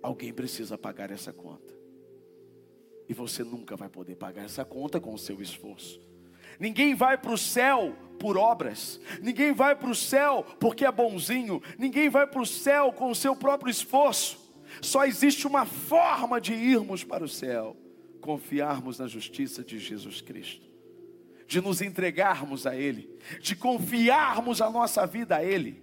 Alguém 0.03 0.33
precisa 0.33 0.77
pagar 0.77 1.11
essa 1.11 1.33
conta. 1.33 1.73
E 3.09 3.15
você 3.15 3.43
nunca 3.43 3.77
vai 3.77 3.89
poder 3.89 4.17
pagar 4.17 4.45
essa 4.45 4.65
conta 4.65 5.01
com 5.01 5.15
o 5.15 5.19
seu 5.19 5.41
esforço. 5.41 6.01
Ninguém 6.59 6.95
vai 6.95 7.19
para 7.19 7.33
o 7.33 7.39
céu 7.39 7.97
por 8.19 8.37
obras, 8.37 9.01
ninguém 9.21 9.53
vai 9.53 9.75
para 9.75 9.91
o 9.91 9.95
céu 9.95 10.47
porque 10.61 10.85
é 10.85 10.93
bonzinho, 10.93 11.61
ninguém 11.77 12.09
vai 12.09 12.27
para 12.27 12.41
o 12.41 12.47
céu 12.47 12.93
com 12.93 13.11
o 13.11 13.15
seu 13.15 13.35
próprio 13.35 13.71
esforço. 13.71 14.39
Só 14.81 15.05
existe 15.05 15.47
uma 15.47 15.67
forma 15.67 16.41
de 16.41 16.55
irmos 16.55 17.03
para 17.03 17.25
o 17.25 17.29
céu: 17.29 17.77
confiarmos 18.21 18.99
na 18.99 19.09
justiça 19.09 19.65
de 19.65 19.79
Jesus 19.79 20.21
Cristo, 20.21 20.67
de 21.47 21.61
nos 21.61 21.83
entregarmos 21.83 22.67
a 22.67 22.77
Ele, 22.77 23.11
de 23.41 23.57
confiarmos 23.57 24.63
a 24.63 24.71
nossa 24.71 25.05
vida 25.05 25.37
a 25.37 25.45
Ele 25.45 25.82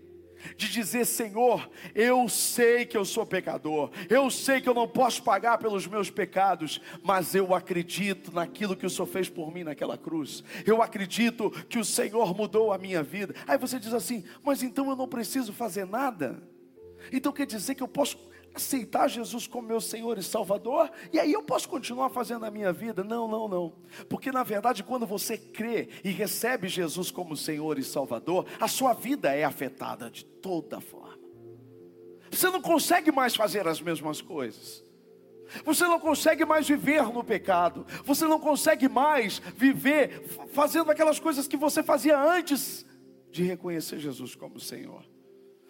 de 0.56 0.70
dizer: 0.70 1.06
Senhor, 1.06 1.70
eu 1.94 2.28
sei 2.30 2.86
que 2.86 2.98
eu 2.98 3.06
sou 3.06 3.26
pecador, 3.26 3.92
eu 4.10 4.30
sei 4.30 4.62
que 4.62 4.70
eu 4.70 4.74
não 4.74 4.88
posso 4.88 5.24
pagar 5.24 5.58
pelos 5.58 5.88
meus 5.88 6.10
pecados, 6.10 6.82
mas 7.04 7.36
eu 7.36 7.54
acredito 7.54 8.32
naquilo 8.32 8.76
que 8.76 8.86
o 8.86 8.90
Senhor 8.90 9.08
fez 9.08 9.30
por 9.30 9.54
mim 9.54 9.64
naquela 9.64 9.98
cruz, 9.98 10.44
eu 10.66 10.82
acredito 10.82 11.50
que 11.68 11.80
o 11.80 11.86
Senhor 11.86 12.36
mudou 12.36 12.72
a 12.72 12.78
minha 12.78 13.04
vida. 13.04 13.34
Aí 13.48 13.58
você 13.58 13.80
diz 13.80 13.94
assim: 13.94 14.24
Mas 14.44 14.64
então 14.64 14.90
eu 14.90 14.96
não 14.96 15.08
preciso 15.08 15.54
fazer 15.54 15.86
nada? 15.86 16.42
Então 17.12 17.32
quer 17.32 17.46
dizer 17.46 17.76
que 17.76 17.84
eu 17.84 17.88
posso 17.88 18.18
aceitar 18.54 19.08
Jesus 19.08 19.48
como 19.48 19.68
meu 19.68 19.82
Senhor 19.82 20.18
e 20.18 20.24
Salvador, 20.24 20.92
e 21.12 21.20
aí 21.20 21.32
eu 21.32 21.44
posso 21.44 21.70
continuar 21.70 22.10
fazendo 22.10 22.46
a 22.46 22.52
minha 22.52 22.74
vida. 22.74 23.04
Não, 23.04 23.28
não, 23.28 23.48
não. 23.48 23.76
Porque 24.10 24.32
na 24.32 24.44
verdade, 24.44 24.84
quando 24.84 25.06
você 25.06 25.38
crê 25.38 25.90
e 26.04 26.10
recebe 26.10 26.68
Jesus 26.68 27.12
como 27.12 27.36
Senhor 27.36 27.78
e 27.78 27.84
Salvador, 27.84 28.46
a 28.60 28.68
sua 28.68 28.94
vida 28.94 29.34
é 29.34 29.44
afetada 29.44 30.10
de 30.10 30.26
toda 30.26 30.82
forma. 30.82 31.20
Você 32.32 32.50
não 32.50 32.62
consegue 32.62 33.12
mais 33.12 33.36
fazer 33.36 33.68
as 33.68 33.82
mesmas 33.82 34.22
coisas. 34.22 34.84
Você 35.66 35.86
não 35.86 36.00
consegue 36.00 36.46
mais 36.46 36.68
viver 36.68 37.04
no 37.12 37.24
pecado. 37.24 37.86
Você 38.06 38.26
não 38.26 38.40
consegue 38.40 38.88
mais 38.88 39.40
viver 39.56 40.24
fazendo 40.54 40.92
aquelas 40.92 41.20
coisas 41.20 41.48
que 41.48 41.58
você 41.58 41.82
fazia 41.82 42.20
antes 42.20 42.86
de 43.32 43.44
reconhecer 43.44 44.00
Jesus 44.00 44.36
como 44.36 44.60
Senhor. 44.60 45.04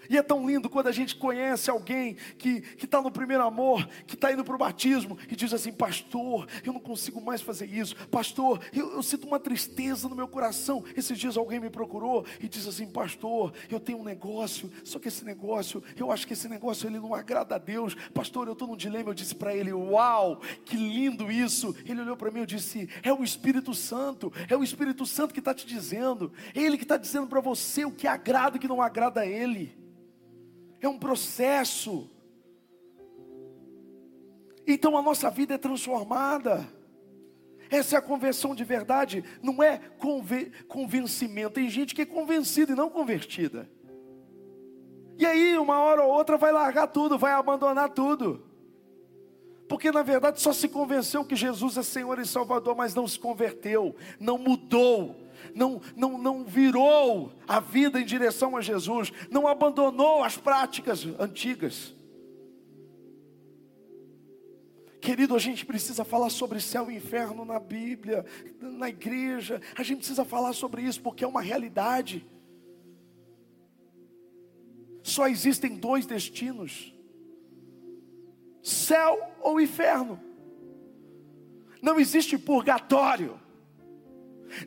E 0.07 0.17
é 0.17 0.23
tão 0.23 0.47
lindo 0.47 0.69
quando 0.69 0.87
a 0.87 0.91
gente 0.91 1.15
conhece 1.15 1.69
alguém 1.69 2.15
que 2.37 2.63
está 2.81 3.01
no 3.01 3.11
primeiro 3.11 3.43
amor, 3.43 3.87
que 4.07 4.15
está 4.15 4.31
indo 4.31 4.43
para 4.43 4.55
o 4.55 4.57
batismo 4.57 5.17
e 5.29 5.35
diz 5.35 5.53
assim: 5.53 5.71
Pastor, 5.71 6.47
eu 6.65 6.73
não 6.73 6.79
consigo 6.79 7.19
mais 7.19 7.41
fazer 7.41 7.65
isso. 7.65 7.95
Pastor, 8.07 8.61
eu, 8.73 8.93
eu, 8.93 9.03
sinto 9.03 9.27
uma 9.27 9.39
tristeza 9.39 10.07
no 10.07 10.15
meu 10.15 10.27
coração. 10.27 10.83
Esses 10.95 11.17
dias 11.17 11.37
alguém 11.37 11.59
me 11.59 11.69
procurou 11.69 12.25
e 12.39 12.47
disse 12.47 12.69
assim: 12.69 12.87
Pastor, 12.87 13.53
eu 13.69 13.79
tenho 13.79 13.99
um 13.99 14.03
negócio, 14.03 14.71
só 14.83 14.99
que 14.99 15.07
esse 15.07 15.25
negócio, 15.25 15.83
eu 15.97 16.11
acho 16.11 16.25
que 16.25 16.33
esse 16.33 16.47
negócio 16.47 16.87
ele 16.87 16.99
não 16.99 17.13
agrada 17.13 17.55
a 17.55 17.57
Deus. 17.57 17.95
Pastor, 18.13 18.47
eu 18.47 18.53
estou 18.53 18.67
num 18.67 18.77
dilema. 18.77 19.09
Eu 19.09 19.13
disse 19.13 19.35
para 19.35 19.53
ele: 19.53 19.73
Uau, 19.73 20.41
que 20.65 20.75
lindo 20.75 21.31
isso. 21.31 21.75
Ele 21.85 22.01
olhou 22.01 22.17
para 22.17 22.31
mim 22.31 22.41
e 22.41 22.45
disse: 22.45 22.89
É 23.03 23.11
o 23.11 23.23
Espírito 23.23 23.73
Santo, 23.73 24.31
é 24.47 24.55
o 24.55 24.63
Espírito 24.63 25.05
Santo 25.05 25.33
que 25.33 25.39
está 25.39 25.53
te 25.53 25.65
dizendo, 25.65 26.31
Ele 26.53 26.77
que 26.77 26.83
está 26.83 26.97
dizendo 26.97 27.27
para 27.27 27.41
você 27.41 27.85
o 27.85 27.91
que 27.91 28.07
agrada 28.07 28.55
e 28.55 28.57
o 28.57 28.61
que 28.61 28.67
não 28.67 28.81
agrada 28.81 29.21
a 29.21 29.25
Ele 29.25 29.79
é 30.81 30.87
um 30.87 30.97
processo. 30.97 32.09
Então 34.65 34.97
a 34.97 35.01
nossa 35.01 35.29
vida 35.29 35.55
é 35.55 35.57
transformada. 35.57 36.67
Essa 37.69 37.95
é 37.95 37.99
a 37.99 38.01
conversão 38.01 38.55
de 38.55 38.63
verdade, 38.63 39.23
não 39.43 39.61
é 39.61 39.79
convencimento. 40.67 41.53
Tem 41.53 41.69
gente 41.69 41.93
que 41.93 42.01
é 42.01 42.05
convencida 42.05 42.71
e 42.71 42.75
não 42.75 42.89
convertida. 42.89 43.69
E 45.19 45.25
aí, 45.25 45.57
uma 45.57 45.79
hora 45.79 46.03
ou 46.03 46.11
outra, 46.11 46.37
vai 46.37 46.51
largar 46.51 46.87
tudo, 46.87 47.17
vai 47.17 47.33
abandonar 47.33 47.89
tudo. 47.89 48.49
Porque 49.69 49.91
na 49.91 50.01
verdade 50.01 50.41
só 50.41 50.51
se 50.51 50.67
convenceu 50.67 51.23
que 51.23 51.35
Jesus 51.35 51.77
é 51.77 51.83
Senhor 51.83 52.17
e 52.17 52.25
Salvador, 52.25 52.75
mas 52.75 52.95
não 52.95 53.07
se 53.07 53.19
converteu, 53.19 53.95
não 54.19 54.39
mudou, 54.39 55.15
não, 55.55 55.81
não, 55.95 56.17
não 56.17 56.43
virou 56.43 57.31
a 57.47 57.59
vida 57.59 57.99
em 57.99 58.05
direção 58.05 58.55
a 58.55 58.61
Jesus, 58.61 59.11
não 59.29 59.47
abandonou 59.47 60.23
as 60.23 60.37
práticas 60.37 61.05
antigas. 61.19 61.93
Querido, 65.01 65.35
a 65.35 65.39
gente 65.39 65.65
precisa 65.65 66.03
falar 66.03 66.29
sobre 66.29 66.59
céu 66.59 66.91
e 66.91 66.95
inferno 66.95 67.45
na 67.45 67.59
Bíblia, 67.59 68.25
na 68.59 68.89
igreja, 68.89 69.61
a 69.77 69.83
gente 69.83 69.99
precisa 69.99 70.25
falar 70.25 70.53
sobre 70.53 70.81
isso 70.81 71.01
porque 71.01 71.23
é 71.23 71.27
uma 71.27 71.41
realidade. 71.41 72.25
Só 75.01 75.27
existem 75.27 75.77
dois 75.77 76.05
destinos: 76.05 76.93
céu 78.61 79.35
ou 79.41 79.59
inferno. 79.59 80.19
Não 81.81 81.99
existe 81.99 82.37
purgatório. 82.37 83.39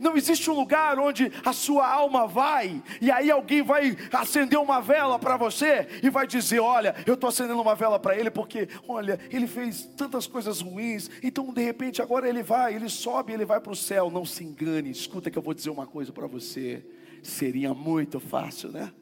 Não 0.00 0.16
existe 0.16 0.50
um 0.50 0.54
lugar 0.54 0.98
onde 0.98 1.32
a 1.44 1.52
sua 1.52 1.88
alma 1.88 2.26
vai, 2.26 2.82
e 3.00 3.10
aí 3.10 3.30
alguém 3.30 3.62
vai 3.62 3.96
acender 4.12 4.58
uma 4.58 4.80
vela 4.80 5.18
para 5.18 5.36
você 5.36 5.86
e 6.02 6.10
vai 6.10 6.26
dizer: 6.26 6.60
Olha, 6.60 6.94
eu 7.06 7.14
estou 7.14 7.28
acendendo 7.28 7.60
uma 7.60 7.74
vela 7.74 7.98
para 7.98 8.16
ele 8.16 8.30
porque, 8.30 8.68
olha, 8.88 9.18
ele 9.30 9.46
fez 9.46 9.86
tantas 9.96 10.26
coisas 10.26 10.60
ruins, 10.60 11.10
então 11.22 11.52
de 11.52 11.62
repente 11.62 12.00
agora 12.00 12.28
ele 12.28 12.42
vai, 12.42 12.74
ele 12.74 12.88
sobe, 12.88 13.32
ele 13.32 13.44
vai 13.44 13.60
para 13.60 13.72
o 13.72 13.76
céu. 13.76 14.10
Não 14.10 14.24
se 14.24 14.44
engane, 14.44 14.90
escuta 14.90 15.30
que 15.30 15.38
eu 15.38 15.42
vou 15.42 15.54
dizer 15.54 15.70
uma 15.70 15.86
coisa 15.86 16.12
para 16.12 16.26
você: 16.26 16.84
seria 17.22 17.74
muito 17.74 18.20
fácil, 18.20 18.70
né? 18.70 18.92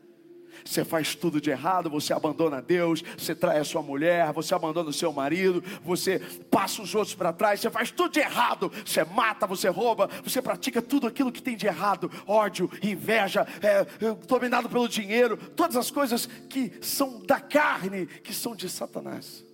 Você 0.64 0.85
faz 0.85 1.14
tudo 1.14 1.40
de 1.40 1.50
errado, 1.50 1.90
você 1.90 2.12
abandona 2.12 2.61
Deus, 2.61 3.02
você 3.17 3.35
trai 3.35 3.59
a 3.59 3.64
sua 3.64 3.83
mulher, 3.83 4.33
você 4.33 4.55
abandona 4.55 4.90
o 4.90 4.93
seu 4.93 5.12
marido, 5.12 5.62
você 5.83 6.19
passa 6.50 6.83
os 6.83 6.95
outros 6.95 7.14
para 7.14 7.33
trás, 7.33 7.61
você 7.61 7.71
faz 7.71 7.90
tudo 7.90 8.12
de 8.12 8.21
errado, 8.21 8.71
você 8.85 9.05
mata, 9.05 9.47
você 9.47 9.69
rouba, 9.69 10.09
você 10.23 10.40
pratica 10.40 10.81
tudo 10.81 11.07
aquilo 11.07 11.33
que 11.33 11.43
tem 11.43 11.57
de 11.57 11.67
errado, 11.67 12.11
ódio, 12.26 12.71
inveja, 12.83 13.47
é, 13.62 13.81
é, 14.07 14.14
dominado 14.26 14.69
pelo 14.69 14.88
dinheiro, 14.88 15.37
todas 15.37 15.76
as 15.76 15.90
coisas 15.90 16.26
que 16.26 16.73
são 16.81 17.21
da 17.25 17.40
carne, 17.40 18.07
que 18.07 18.33
são 18.33 18.55
de 18.55 18.69
Satanás. 18.69 19.45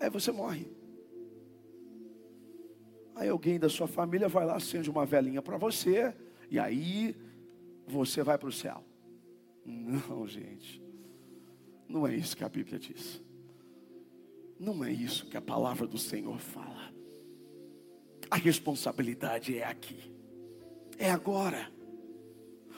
Aí 0.00 0.10
você 0.10 0.30
morre. 0.30 0.70
Aí 3.14 3.30
alguém 3.30 3.58
da 3.58 3.68
sua 3.68 3.88
família 3.88 4.28
vai 4.28 4.44
lá, 4.44 4.56
acende 4.56 4.90
uma 4.90 5.06
velhinha 5.06 5.40
para 5.40 5.56
você, 5.56 6.14
e 6.50 6.58
aí 6.58 7.16
você 7.86 8.22
vai 8.22 8.36
para 8.36 8.48
o 8.48 8.52
céu. 8.52 8.84
Não, 9.66 10.26
gente. 10.26 10.80
Não 11.88 12.06
é 12.06 12.14
isso 12.14 12.36
que 12.36 12.44
a 12.44 12.48
Bíblia 12.48 12.78
diz. 12.78 13.20
Não 14.58 14.84
é 14.84 14.92
isso 14.92 15.26
que 15.26 15.36
a 15.36 15.42
palavra 15.42 15.86
do 15.86 15.98
Senhor 15.98 16.38
fala. 16.38 16.94
A 18.30 18.36
responsabilidade 18.36 19.58
é 19.58 19.64
aqui. 19.64 20.12
É 20.98 21.10
agora. 21.10 21.70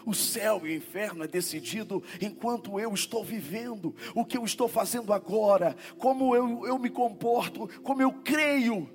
O 0.04 0.14
céu 0.14 0.66
e 0.66 0.70
o 0.70 0.74
inferno 0.74 1.22
é 1.22 1.28
decidido 1.28 2.02
enquanto 2.20 2.80
eu 2.80 2.94
estou 2.94 3.22
vivendo, 3.22 3.94
o 4.14 4.24
que 4.24 4.38
eu 4.38 4.44
estou 4.44 4.66
fazendo 4.66 5.12
agora, 5.12 5.76
como 5.98 6.34
eu, 6.34 6.66
eu 6.66 6.78
me 6.78 6.88
comporto, 6.88 7.68
como 7.82 8.00
eu 8.00 8.10
creio, 8.12 8.88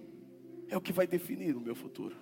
é 0.67 0.75
o 0.75 0.81
que 0.81 0.91
vai 0.91 1.05
definir 1.05 1.55
o 1.55 1.61
meu 1.61 1.75
futuro. 1.75 2.15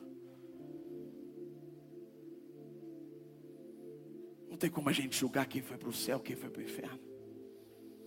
Tem 4.62 4.70
como 4.70 4.90
a 4.90 4.94
gente 4.94 5.18
julgar 5.18 5.48
quem 5.48 5.60
foi 5.60 5.76
para 5.76 5.90
o 5.90 5.94
céu, 5.94 6.20
quem 6.20 6.36
foi 6.36 6.50
para 6.50 6.62
o 6.62 6.64
inferno. 6.64 7.00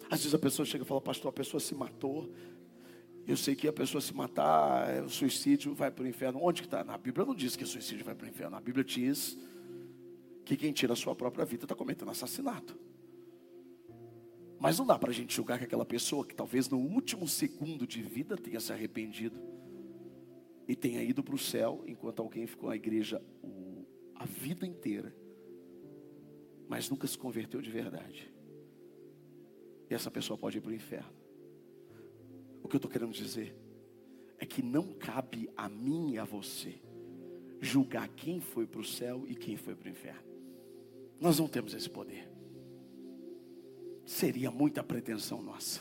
Às 0.08 0.20
vezes 0.20 0.34
a 0.34 0.38
pessoa 0.38 0.64
chega 0.64 0.84
e 0.84 0.86
fala, 0.86 1.00
pastor, 1.00 1.30
a 1.30 1.32
pessoa 1.32 1.60
se 1.60 1.74
matou. 1.74 2.32
Eu 3.26 3.36
sei 3.36 3.56
que 3.56 3.66
a 3.66 3.72
pessoa 3.72 4.00
se 4.00 4.14
matar, 4.14 4.88
é, 4.88 5.02
o 5.02 5.08
suicídio 5.08 5.74
vai 5.74 5.90
para 5.90 6.04
o 6.04 6.06
inferno. 6.06 6.38
Onde 6.40 6.62
que 6.62 6.68
está? 6.68 6.84
Na 6.84 6.96
Bíblia 6.96 7.26
não 7.26 7.34
diz 7.34 7.56
que 7.56 7.64
o 7.64 7.66
suicídio 7.66 8.04
vai 8.04 8.14
para 8.14 8.26
o 8.26 8.28
inferno. 8.28 8.56
A 8.56 8.60
Bíblia 8.60 8.84
diz 8.84 9.36
que 10.44 10.56
quem 10.56 10.72
tira 10.72 10.92
a 10.92 10.96
sua 10.96 11.16
própria 11.16 11.44
vida 11.44 11.64
está 11.64 11.74
cometendo 11.74 12.12
assassinato. 12.12 12.78
Mas 14.60 14.78
não 14.78 14.86
dá 14.86 14.96
para 14.96 15.10
a 15.10 15.14
gente 15.14 15.34
julgar 15.34 15.58
que 15.58 15.64
aquela 15.64 15.84
pessoa 15.84 16.24
que 16.24 16.36
talvez 16.36 16.68
no 16.68 16.78
último 16.78 17.26
segundo 17.26 17.84
de 17.84 18.00
vida 18.00 18.36
tenha 18.36 18.60
se 18.60 18.72
arrependido 18.72 19.40
e 20.68 20.76
tenha 20.76 21.02
ido 21.02 21.24
para 21.24 21.34
o 21.34 21.38
céu, 21.38 21.82
enquanto 21.84 22.20
alguém 22.20 22.46
ficou 22.46 22.68
na 22.68 22.76
igreja 22.76 23.20
a 24.14 24.24
vida 24.24 24.64
inteira, 24.64 25.23
mas 26.68 26.88
nunca 26.88 27.06
se 27.06 27.16
converteu 27.16 27.60
de 27.60 27.70
verdade. 27.70 28.32
E 29.88 29.94
essa 29.94 30.10
pessoa 30.10 30.38
pode 30.38 30.58
ir 30.58 30.60
para 30.60 30.70
o 30.70 30.74
inferno. 30.74 31.12
O 32.62 32.68
que 32.68 32.76
eu 32.76 32.78
estou 32.78 32.90
querendo 32.90 33.12
dizer 33.12 33.54
é 34.38 34.46
que 34.46 34.62
não 34.62 34.92
cabe 34.94 35.50
a 35.56 35.68
mim 35.68 36.12
e 36.12 36.18
a 36.18 36.24
você 36.24 36.80
julgar 37.60 38.08
quem 38.08 38.40
foi 38.40 38.66
para 38.66 38.80
o 38.80 38.84
céu 38.84 39.24
e 39.26 39.34
quem 39.34 39.56
foi 39.56 39.74
para 39.74 39.86
o 39.86 39.90
inferno. 39.90 40.22
Nós 41.20 41.38
não 41.38 41.48
temos 41.48 41.74
esse 41.74 41.88
poder. 41.88 42.28
Seria 44.04 44.50
muita 44.50 44.82
pretensão 44.82 45.42
nossa. 45.42 45.80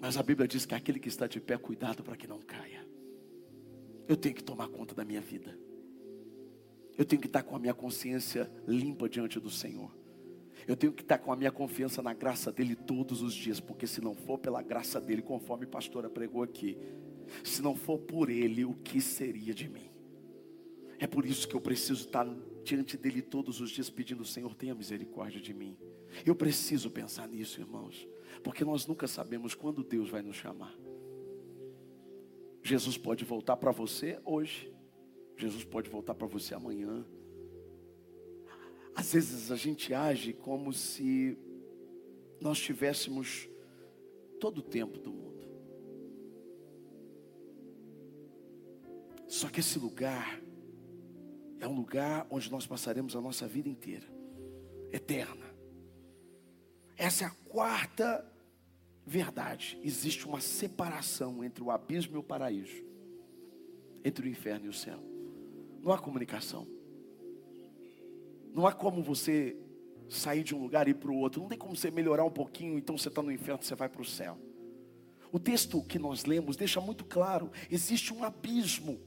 Mas 0.00 0.16
a 0.16 0.22
Bíblia 0.22 0.46
diz 0.46 0.64
que 0.64 0.74
aquele 0.74 1.00
que 1.00 1.08
está 1.08 1.26
de 1.26 1.40
pé, 1.40 1.58
cuidado 1.58 2.02
para 2.02 2.16
que 2.16 2.26
não 2.26 2.40
caia. 2.40 2.86
Eu 4.06 4.16
tenho 4.16 4.34
que 4.34 4.44
tomar 4.44 4.68
conta 4.68 4.94
da 4.94 5.04
minha 5.04 5.20
vida. 5.20 5.58
Eu 6.98 7.04
tenho 7.04 7.22
que 7.22 7.28
estar 7.28 7.44
com 7.44 7.54
a 7.54 7.58
minha 7.60 7.72
consciência 7.72 8.50
limpa 8.66 9.08
diante 9.08 9.38
do 9.38 9.48
Senhor. 9.48 9.96
Eu 10.66 10.76
tenho 10.76 10.92
que 10.92 11.02
estar 11.02 11.18
com 11.18 11.32
a 11.32 11.36
minha 11.36 11.52
confiança 11.52 12.02
na 12.02 12.12
graça 12.12 12.50
dele 12.50 12.74
todos 12.74 13.22
os 13.22 13.32
dias, 13.32 13.60
porque 13.60 13.86
se 13.86 14.00
não 14.00 14.16
for 14.16 14.36
pela 14.36 14.60
graça 14.60 15.00
dele, 15.00 15.22
conforme 15.22 15.64
a 15.64 15.68
pastora 15.68 16.10
pregou 16.10 16.42
aqui, 16.42 16.76
se 17.44 17.62
não 17.62 17.76
for 17.76 17.98
por 18.00 18.28
ele, 18.28 18.64
o 18.64 18.74
que 18.74 19.00
seria 19.00 19.54
de 19.54 19.68
mim? 19.68 19.88
É 20.98 21.06
por 21.06 21.24
isso 21.24 21.46
que 21.46 21.54
eu 21.54 21.60
preciso 21.60 22.06
estar 22.06 22.26
diante 22.64 22.96
dele 22.96 23.22
todos 23.22 23.60
os 23.60 23.70
dias 23.70 23.88
pedindo, 23.88 24.24
Senhor, 24.24 24.52
tenha 24.56 24.74
misericórdia 24.74 25.40
de 25.40 25.54
mim. 25.54 25.76
Eu 26.26 26.34
preciso 26.34 26.90
pensar 26.90 27.28
nisso, 27.28 27.60
irmãos, 27.60 28.08
porque 28.42 28.64
nós 28.64 28.86
nunca 28.86 29.06
sabemos 29.06 29.54
quando 29.54 29.84
Deus 29.84 30.10
vai 30.10 30.20
nos 30.20 30.36
chamar. 30.36 30.76
Jesus 32.62 32.98
pode 32.98 33.24
voltar 33.24 33.56
para 33.56 33.70
você 33.70 34.18
hoje, 34.24 34.70
Jesus 35.38 35.64
pode 35.64 35.88
voltar 35.88 36.14
para 36.14 36.26
você 36.26 36.52
amanhã. 36.52 37.06
Às 38.94 39.12
vezes 39.12 39.52
a 39.52 39.56
gente 39.56 39.94
age 39.94 40.32
como 40.32 40.72
se 40.72 41.38
nós 42.40 42.58
tivéssemos 42.58 43.48
todo 44.40 44.58
o 44.58 44.62
tempo 44.62 44.98
do 44.98 45.12
mundo. 45.12 45.46
Só 49.28 49.48
que 49.48 49.60
esse 49.60 49.78
lugar 49.78 50.40
é 51.60 51.68
um 51.68 51.74
lugar 51.74 52.26
onde 52.28 52.50
nós 52.50 52.66
passaremos 52.66 53.14
a 53.14 53.20
nossa 53.20 53.46
vida 53.46 53.68
inteira, 53.68 54.06
eterna. 54.90 55.46
Essa 56.96 57.24
é 57.24 57.26
a 57.28 57.30
quarta 57.48 58.28
verdade. 59.06 59.78
Existe 59.84 60.26
uma 60.26 60.40
separação 60.40 61.44
entre 61.44 61.62
o 61.62 61.70
abismo 61.70 62.16
e 62.16 62.18
o 62.18 62.22
paraíso, 62.24 62.84
entre 64.04 64.26
o 64.26 64.28
inferno 64.28 64.66
e 64.66 64.68
o 64.68 64.74
céu. 64.74 64.98
Não 65.82 65.92
há 65.92 65.98
comunicação. 65.98 66.66
Não 68.54 68.66
há 68.66 68.72
como 68.72 69.02
você 69.02 69.56
sair 70.08 70.42
de 70.42 70.54
um 70.54 70.62
lugar 70.62 70.88
e 70.88 70.92
ir 70.92 70.94
para 70.94 71.10
o 71.10 71.16
outro. 71.16 71.40
Não 71.40 71.48
tem 71.48 71.58
como 71.58 71.76
você 71.76 71.90
melhorar 71.90 72.24
um 72.24 72.30
pouquinho, 72.30 72.78
então 72.78 72.96
você 72.96 73.08
está 73.08 73.22
no 73.22 73.30
inferno, 73.30 73.62
você 73.62 73.74
vai 73.74 73.88
para 73.88 74.02
o 74.02 74.04
céu. 74.04 74.38
O 75.30 75.38
texto 75.38 75.82
que 75.82 75.98
nós 75.98 76.24
lemos 76.24 76.56
deixa 76.56 76.80
muito 76.80 77.04
claro: 77.04 77.50
existe 77.70 78.12
um 78.12 78.24
abismo. 78.24 78.98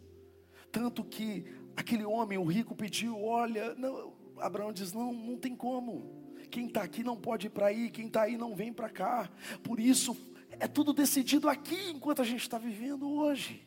Tanto 0.72 1.04
que 1.04 1.46
aquele 1.76 2.06
homem, 2.06 2.38
o 2.38 2.46
rico, 2.46 2.76
pediu: 2.76 3.22
Olha, 3.22 3.74
não, 3.76 4.14
Abraão 4.38 4.72
diz: 4.72 4.94
Não, 4.94 5.12
não 5.12 5.38
tem 5.38 5.56
como. 5.56 6.22
Quem 6.50 6.68
está 6.68 6.84
aqui 6.84 7.04
não 7.04 7.16
pode 7.16 7.48
ir 7.48 7.50
para 7.50 7.68
aí, 7.68 7.90
quem 7.90 8.08
está 8.08 8.24
aí 8.24 8.38
não 8.38 8.56
vem 8.56 8.74
para 8.74 8.90
cá. 8.90 9.32
Por 9.64 9.80
isso, 9.80 10.16
é 10.60 10.68
tudo 10.68 10.94
decidido 10.94 11.48
aqui 11.48 11.90
enquanto 11.90 12.22
a 12.22 12.26
gente 12.26 12.42
está 12.42 12.58
vivendo 12.58 13.10
hoje. 13.10 13.66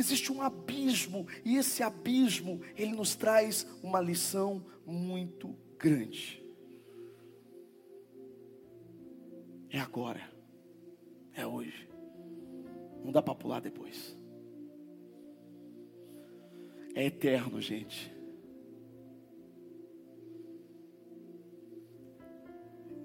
Existe 0.00 0.32
um 0.32 0.40
abismo, 0.40 1.26
e 1.44 1.56
esse 1.56 1.82
abismo, 1.82 2.62
ele 2.74 2.92
nos 2.92 3.14
traz 3.14 3.66
uma 3.82 4.00
lição 4.00 4.64
muito 4.86 5.54
grande. 5.78 6.42
É 9.68 9.78
agora, 9.78 10.22
é 11.34 11.46
hoje, 11.46 11.86
não 13.04 13.12
dá 13.12 13.20
para 13.20 13.34
pular 13.34 13.60
depois. 13.60 14.16
É 16.94 17.04
eterno, 17.04 17.60
gente. 17.60 18.10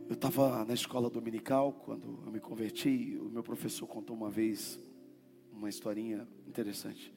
Eu 0.08 0.14
estava 0.14 0.64
na 0.64 0.74
escola 0.74 1.10
dominical 1.10 1.74
quando 1.74 2.22
eu 2.26 2.32
me 2.32 2.40
converti. 2.40 3.18
O 3.20 3.26
meu 3.26 3.44
professor 3.44 3.86
contou 3.86 4.16
uma 4.16 4.30
vez 4.30 4.80
uma 5.56 5.70
historinha 5.70 6.28
interessante. 6.48 7.14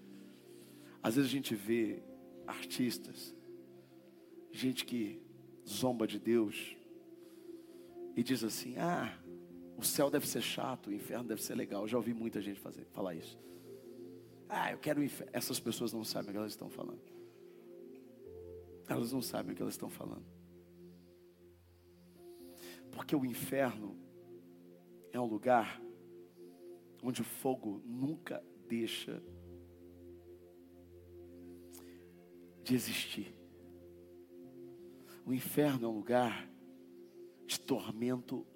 Às 1.02 1.16
vezes 1.16 1.30
a 1.30 1.32
gente 1.32 1.54
vê 1.54 2.02
artistas, 2.46 3.34
gente 4.50 4.84
que 4.84 5.20
zomba 5.66 6.06
de 6.06 6.18
Deus 6.18 6.76
e 8.16 8.22
diz 8.22 8.42
assim: 8.42 8.76
Ah, 8.78 9.16
o 9.76 9.82
céu 9.84 10.10
deve 10.10 10.26
ser 10.26 10.42
chato, 10.42 10.88
o 10.88 10.92
inferno 10.92 11.28
deve 11.28 11.42
ser 11.42 11.54
legal. 11.54 11.82
Eu 11.82 11.88
já 11.88 11.96
ouvi 11.96 12.14
muita 12.14 12.40
gente 12.40 12.58
fazer, 12.58 12.84
falar 12.86 13.14
isso. 13.14 13.38
Ah, 14.48 14.72
eu 14.72 14.78
quero 14.78 15.00
o 15.00 15.04
inferno. 15.04 15.30
Essas 15.34 15.60
pessoas 15.60 15.92
não 15.92 16.04
sabem 16.04 16.30
o 16.30 16.32
que 16.32 16.38
elas 16.38 16.52
estão 16.52 16.70
falando. 16.70 17.02
Elas 18.88 19.12
não 19.12 19.20
sabem 19.20 19.52
o 19.52 19.56
que 19.56 19.62
elas 19.62 19.74
estão 19.74 19.90
falando. 19.90 20.24
Porque 22.90 23.14
o 23.14 23.24
inferno 23.24 23.96
é 25.12 25.20
um 25.20 25.26
lugar 25.26 25.80
onde 27.02 27.20
o 27.20 27.24
fogo 27.24 27.80
nunca 27.84 28.42
deixa 28.68 29.22
de 32.62 32.74
existir. 32.74 33.34
O 35.24 35.32
inferno 35.32 35.86
é 35.86 35.88
um 35.88 35.94
lugar 35.94 36.48
de 37.46 37.60
tormento 37.60 38.46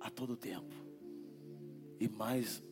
a 0.00 0.10
todo 0.10 0.36
tempo. 0.36 0.74
E 2.00 2.08
mais 2.08 2.62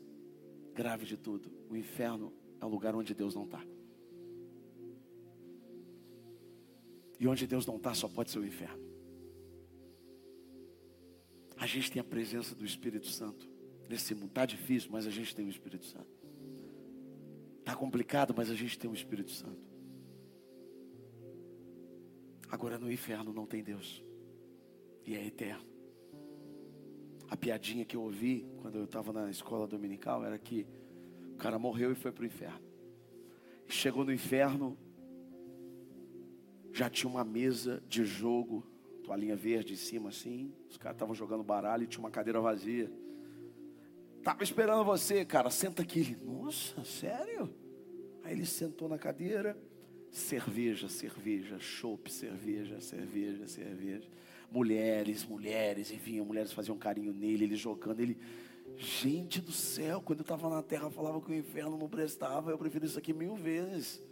grave 0.75 1.05
de 1.05 1.17
tudo, 1.17 1.51
o 1.69 1.77
inferno 1.77 2.33
é 2.61 2.67
um 2.67 2.69
lugar 2.69 2.95
onde 2.95 3.15
Deus 3.15 3.35
não 3.35 3.45
está. 3.45 3.65
E 7.19 7.29
onde 7.29 7.47
Deus 7.47 7.67
não 7.67 7.77
está, 7.77 7.95
só 7.95 8.09
pode 8.09 8.31
ser 8.31 8.39
o 8.39 8.47
inferno. 8.47 8.91
A 11.57 11.67
gente 11.67 11.93
tem 11.93 12.01
a 12.01 12.05
presença 12.05 12.55
do 12.55 12.65
Espírito 12.65 13.07
Santo 13.07 13.47
nesse 13.91 14.15
mundo. 14.15 14.29
Está 14.29 14.47
difícil, 14.47 14.89
mas 14.91 15.07
a 15.07 15.11
gente 15.11 15.35
tem 15.35 15.45
o 15.45 15.51
Espírito 15.51 15.85
Santo. 15.85 16.09
Está 17.59 17.75
complicado, 17.75 18.33
mas 18.37 18.51
a 18.51 18.55
gente 18.55 18.79
tem 18.79 18.91
o 18.91 18.95
Espírito 18.95 19.31
Santo. 19.33 19.61
Agora 22.49 22.79
no 22.79 22.91
inferno 22.91 23.33
não 23.33 23.47
tem 23.47 23.63
Deus. 23.63 24.03
E 25.05 25.15
é 25.15 25.27
eterno. 25.27 25.69
A 27.29 27.37
piadinha 27.37 27.85
que 27.85 27.97
eu 27.97 28.03
ouvi 28.03 28.47
quando 28.59 28.77
eu 28.77 28.85
estava 28.85 29.13
na 29.13 29.31
escola 29.31 29.67
dominical 29.67 30.25
era 30.25 30.39
que 30.39 30.67
o 31.35 31.37
cara 31.37 31.59
morreu 31.59 31.93
e 31.93 31.95
foi 31.95 32.13
para 32.13 32.23
o 32.23 32.27
inferno. 32.27 32.61
chegou 33.69 34.05
no 34.05 34.13
inferno, 34.13 34.77
já 36.73 36.91
tinha 36.91 37.09
uma 37.09 37.25
mesa 37.25 37.83
de 37.89 38.05
jogo, 38.05 38.67
toalhinha 39.05 39.37
verde 39.37 39.75
em 39.75 39.77
cima 39.77 40.09
assim. 40.09 40.53
Os 40.69 40.77
caras 40.77 40.97
estavam 40.97 41.15
jogando 41.15 41.45
baralho 41.45 41.85
e 41.85 41.87
tinha 41.87 42.01
uma 42.01 42.11
cadeira 42.11 42.41
vazia. 42.41 42.91
Estava 44.21 44.43
esperando 44.43 44.85
você, 44.85 45.25
cara, 45.25 45.49
senta 45.49 45.81
aqui. 45.81 46.01
Ele, 46.01 46.19
Nossa, 46.23 46.85
sério? 46.85 47.49
Aí 48.23 48.35
ele 48.35 48.45
sentou 48.45 48.87
na 48.87 48.99
cadeira, 48.99 49.57
cerveja, 50.11 50.91
cerveja, 50.91 51.59
chopp, 51.59 52.13
cerveja, 52.13 52.83
cerveja, 52.83 53.49
cerveja. 53.49 54.07
Mulheres, 54.53 55.25
mulheres, 55.25 55.91
e 55.91 56.21
mulheres 56.21 56.53
faziam 56.53 56.77
carinho 56.77 57.15
nele, 57.15 57.45
ele 57.45 57.57
jogando, 57.57 58.01
ele. 58.01 58.19
Gente 58.77 59.41
do 59.41 59.53
céu, 59.53 60.03
quando 60.03 60.19
eu 60.19 60.23
estava 60.23 60.51
na 60.51 60.63
terra, 60.63 60.91
falava 60.91 61.21
que 61.23 61.31
o 61.31 61.35
inferno 61.35 61.79
não 61.79 61.89
prestava, 61.89 62.51
eu 62.51 62.59
prefiro 62.59 62.85
isso 62.85 62.99
aqui 62.99 63.15
mil 63.15 63.37
vezes. 63.37 64.03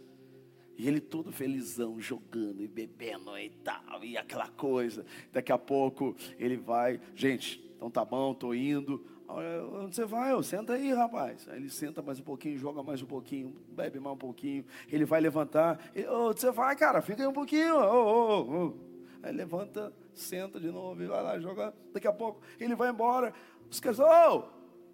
E 0.75 0.87
ele 0.87 0.99
todo 0.99 1.31
felizão, 1.31 1.99
jogando 1.99 2.63
e 2.63 2.67
bebendo 2.67 3.37
e 3.37 3.49
tal, 3.49 4.03
e 4.03 4.17
aquela 4.17 4.47
coisa. 4.47 5.05
Daqui 5.31 5.51
a 5.51 5.57
pouco 5.57 6.15
ele 6.39 6.57
vai, 6.57 6.99
gente, 7.15 7.63
então 7.75 7.91
tá 7.91 8.03
bom, 8.03 8.33
tô 8.33 8.55
indo. 8.55 9.05
Onde 9.29 9.95
você 9.95 10.05
vai? 10.05 10.31
Eu, 10.31 10.41
senta 10.41 10.73
aí, 10.73 10.91
rapaz. 10.91 11.47
Aí 11.49 11.57
ele 11.57 11.69
senta 11.69 12.01
mais 12.01 12.19
um 12.19 12.23
pouquinho, 12.23 12.57
joga 12.57 12.81
mais 12.81 12.99
um 13.01 13.05
pouquinho, 13.05 13.55
bebe 13.69 13.99
mais 13.99 14.15
um 14.15 14.17
pouquinho. 14.17 14.65
Ele 14.91 15.05
vai 15.05 15.21
levantar. 15.21 15.79
onde 16.09 16.41
você 16.41 16.49
vai, 16.51 16.75
cara? 16.75 16.99
Fica 17.01 17.21
aí 17.21 17.27
um 17.27 17.33
pouquinho. 17.33 17.75
Oh, 17.75 18.41
oh, 18.41 18.65
oh. 18.65 18.73
Aí 19.21 19.31
levanta, 19.31 19.93
senta 20.15 20.59
de 20.59 20.71
novo, 20.71 21.05
vai 21.07 21.21
lá, 21.21 21.39
joga. 21.39 21.73
Daqui 21.93 22.07
a 22.07 22.13
pouco 22.13 22.41
ele 22.59 22.75
vai 22.75 22.89
embora. 22.89 23.31
Os 23.69 23.79
caras, 23.79 23.99
ô, 23.99 24.45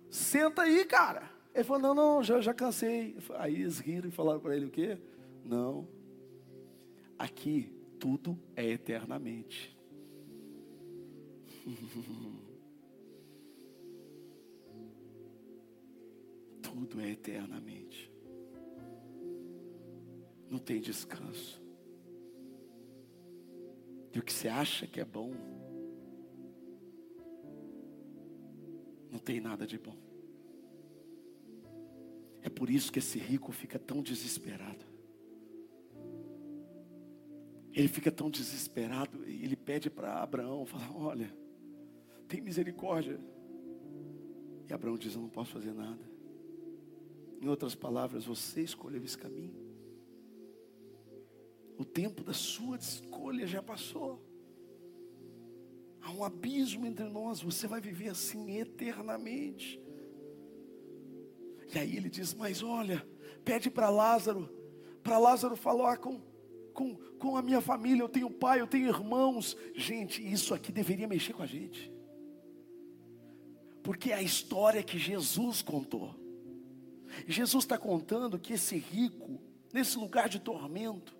senta 0.10 0.64
aí, 0.64 0.84
cara. 0.84 1.32
Ele 1.54 1.64
falou, 1.64 1.82
não, 1.82 1.96
não, 1.96 2.24
já, 2.24 2.42
já 2.42 2.54
cansei. 2.54 3.16
Aí 3.36 3.62
eles 3.62 3.80
riram 3.80 4.10
e 4.10 4.12
falaram 4.12 4.42
para 4.42 4.54
ele 4.56 4.66
o 4.66 4.70
quê? 4.70 4.98
Não. 5.46 5.88
Aqui 7.18 7.72
tudo 7.98 8.38
é 8.54 8.66
eternamente. 8.66 9.74
tudo 16.76 17.00
é 17.00 17.10
eternamente. 17.12 18.12
Não 20.50 20.60
tem 20.60 20.82
descanso. 20.82 21.64
E 24.14 24.20
o 24.20 24.22
que 24.22 24.34
você 24.34 24.50
acha 24.50 24.86
que 24.86 25.00
é 25.00 25.06
bom, 25.06 25.34
não 29.10 29.20
tem 29.20 29.40
nada 29.40 29.66
de 29.66 29.78
bom. 29.78 29.96
É 32.42 32.50
por 32.50 32.70
isso 32.70 32.92
que 32.92 33.00
esse 33.00 33.18
rico 33.20 33.54
fica 33.54 33.80
tão 33.80 34.02
desesperado. 34.04 34.86
Ele 37.72 37.88
fica 37.88 38.12
tão 38.12 38.30
desesperado 38.30 39.26
e 39.26 39.46
ele 39.46 39.56
pede 39.56 39.90
para 39.90 40.22
Abraão, 40.22 40.66
fala, 40.66 40.92
olha, 40.94 41.34
tem 42.28 42.42
misericórdia. 42.42 43.18
E 44.70 44.74
Abraão 44.74 44.98
diz, 44.98 45.16
eu 45.16 45.22
não 45.22 45.30
posso 45.30 45.54
fazer 45.54 45.74
nada. 45.74 46.15
Em 47.42 47.48
outras 47.48 47.76
palavras, 47.76 48.26
você 48.26 48.62
escolheu 48.62 49.04
esse 49.04 49.18
caminho. 49.18 49.66
O 51.78 51.84
tempo 51.84 52.24
da 52.24 52.34
sua 52.34 52.78
escolha 52.78 53.46
já 53.46 53.62
passou. 53.62 54.22
Há 56.02 56.12
um 56.12 56.24
abismo 56.24 56.86
entre 56.86 57.06
nós, 57.06 57.42
você 57.42 57.68
vai 57.68 57.82
viver 57.82 58.10
assim 58.10 58.58
eternamente. 58.58 59.82
E 61.74 61.80
aí 61.80 61.98
ele 61.98 62.10
diz: 62.10 62.34
Mas 62.34 62.62
olha, 62.62 63.06
pede 63.44 63.70
para 63.70 63.90
Lázaro, 63.90 64.50
para 65.04 65.18
Lázaro 65.18 65.56
falar 65.56 65.98
com, 65.98 66.22
com, 66.74 66.96
com 66.96 67.36
a 67.36 67.42
minha 67.42 67.60
família. 67.60 68.04
Eu 68.04 68.10
tenho 68.10 68.30
pai, 68.30 68.62
eu 68.62 68.68
tenho 68.68 68.88
irmãos. 68.88 69.58
Gente, 69.74 70.26
isso 70.26 70.54
aqui 70.54 70.72
deveria 70.72 71.08
mexer 71.08 71.34
com 71.34 71.44
a 71.44 71.48
gente, 71.48 71.92
porque 73.84 74.12
é 74.12 74.16
a 74.16 74.22
história 74.22 74.84
que 74.84 74.98
Jesus 74.98 75.62
contou. 75.62 76.16
Jesus 77.28 77.64
está 77.64 77.78
contando 77.78 78.40
que 78.40 78.54
esse 78.54 78.78
rico, 78.78 79.40
nesse 79.74 79.98
lugar 79.98 80.30
de 80.30 80.40
tormento, 80.40 81.16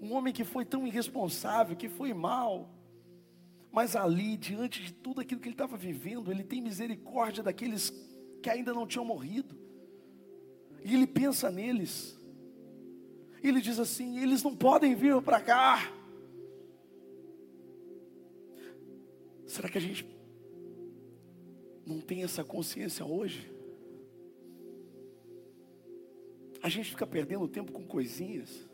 um 0.00 0.12
homem 0.12 0.32
que 0.32 0.44
foi 0.44 0.64
tão 0.64 0.86
irresponsável, 0.86 1.76
que 1.76 1.88
foi 1.88 2.12
mal, 2.12 2.70
mas 3.72 3.96
ali, 3.96 4.36
diante 4.36 4.82
de 4.82 4.92
tudo 4.92 5.20
aquilo 5.20 5.40
que 5.40 5.48
ele 5.48 5.54
estava 5.54 5.76
vivendo, 5.76 6.30
ele 6.30 6.44
tem 6.44 6.60
misericórdia 6.60 7.42
daqueles 7.42 7.92
que 8.42 8.50
ainda 8.50 8.72
não 8.72 8.86
tinham 8.86 9.04
morrido, 9.04 9.56
e 10.84 10.94
ele 10.94 11.06
pensa 11.06 11.50
neles, 11.50 12.18
ele 13.42 13.60
diz 13.60 13.78
assim: 13.78 14.18
eles 14.18 14.42
não 14.42 14.56
podem 14.56 14.94
vir 14.94 15.20
para 15.22 15.40
cá. 15.40 15.92
Será 19.46 19.68
que 19.68 19.78
a 19.78 19.80
gente 19.80 20.06
não 21.86 22.00
tem 22.00 22.24
essa 22.24 22.42
consciência 22.42 23.04
hoje? 23.04 23.53
A 26.64 26.70
gente 26.70 26.88
fica 26.88 27.06
perdendo 27.06 27.46
tempo 27.46 27.72
com 27.72 27.84
coisinhas. 27.84 28.66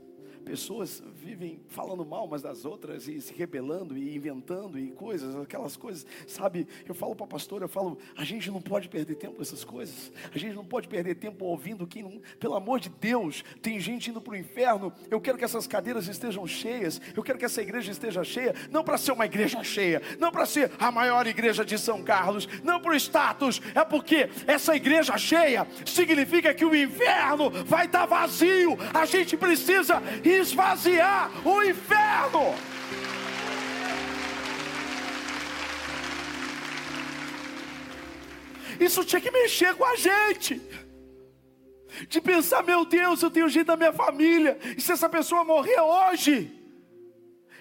Pessoas 0.45 1.03
vivem 1.17 1.61
falando 1.69 2.05
mal 2.05 2.25
umas 2.27 2.43
das 2.43 2.65
outras 2.65 3.07
e 3.09 3.21
se 3.21 3.33
rebelando 3.35 3.97
e 3.97 4.15
inventando 4.15 4.79
e 4.79 4.91
coisas, 4.91 5.35
aquelas 5.37 5.77
coisas, 5.77 6.07
sabe? 6.27 6.67
Eu 6.87 6.95
falo 6.95 7.15
para 7.15 7.25
a 7.25 7.29
pastora, 7.29 7.65
eu 7.65 7.69
falo, 7.69 7.99
a 8.17 8.25
gente 8.25 8.51
não 8.51 8.61
pode 8.61 8.89
perder 8.89 9.15
tempo 9.15 9.37
com 9.37 9.43
essas 9.43 9.65
coisas. 9.65 10.13
A 10.35 10.39
gente 10.39 10.55
não 10.55 10.65
pode 10.65 10.89
perder 10.89 11.15
tempo 11.15 11.45
ouvindo 11.45 11.87
quem 11.87 12.21
pelo 12.39 12.55
amor 12.55 12.81
de 12.81 12.89
Deus, 12.89 13.45
tem 13.63 13.79
gente 13.79 14.11
indo 14.11 14.21
para 14.21 14.33
o 14.33 14.37
inferno. 14.37 14.93
Eu 15.11 15.21
quero 15.21 15.39
que 15.39 15.45
essas 15.45 15.67
cadeiras 15.67 16.09
estejam 16.09 16.47
cheias. 16.47 17.01
Eu 17.15 17.23
quero 17.23 17.39
que 17.39 17.45
essa 17.45 17.63
igreja 17.63 17.93
esteja 17.93 18.25
cheia, 18.25 18.55
não 18.71 18.83
para 18.83 18.99
ser 18.99 19.13
uma 19.13 19.27
igreja 19.27 19.63
cheia, 19.63 20.03
não 20.19 20.31
para 20.31 20.47
ser 20.47 20.73
a 20.79 20.91
maior 20.91 21.27
igreja 21.27 21.65
de 21.65 21.79
São 21.79 22.03
Carlos, 22.03 22.49
não 22.63 22.81
por 22.81 22.95
status, 22.97 23.61
é 23.75 23.85
porque 23.85 24.29
essa 24.47 24.75
igreja 24.75 25.17
cheia 25.17 25.67
significa 25.85 26.55
que 26.55 26.65
o 26.65 26.75
inferno 26.75 27.51
vai 27.65 27.87
estar 27.87 28.07
vazio. 28.07 28.77
A 28.93 29.05
gente 29.05 29.37
precisa 29.37 30.01
esvaziar 30.31 31.31
o 31.47 31.63
inferno. 31.63 32.55
Isso 38.79 39.05
tinha 39.05 39.21
que 39.21 39.31
mexer 39.31 39.75
com 39.75 39.85
a 39.85 39.95
gente. 39.97 40.61
De 42.09 42.21
pensar, 42.21 42.63
meu 42.63 42.85
Deus, 42.85 43.23
eu 43.23 43.31
tenho 43.31 43.49
jeito 43.49 43.67
da 43.67 43.77
minha 43.77 43.93
família. 43.93 44.59
E 44.77 44.81
se 44.81 44.93
essa 44.93 45.09
pessoa 45.09 45.45
morrer 45.45 45.81
hoje, 45.81 46.51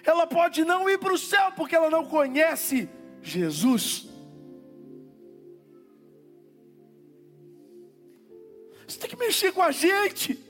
ela 0.02 0.26
pode 0.26 0.64
não 0.64 0.88
ir 0.88 0.98
para 0.98 1.12
o 1.12 1.18
céu 1.18 1.52
porque 1.52 1.76
ela 1.76 1.90
não 1.90 2.06
conhece 2.06 2.88
Jesus. 3.22 4.08
Isso 8.88 8.98
tem 8.98 9.10
que 9.10 9.16
mexer 9.16 9.52
com 9.52 9.62
a 9.62 9.70
gente 9.70 10.49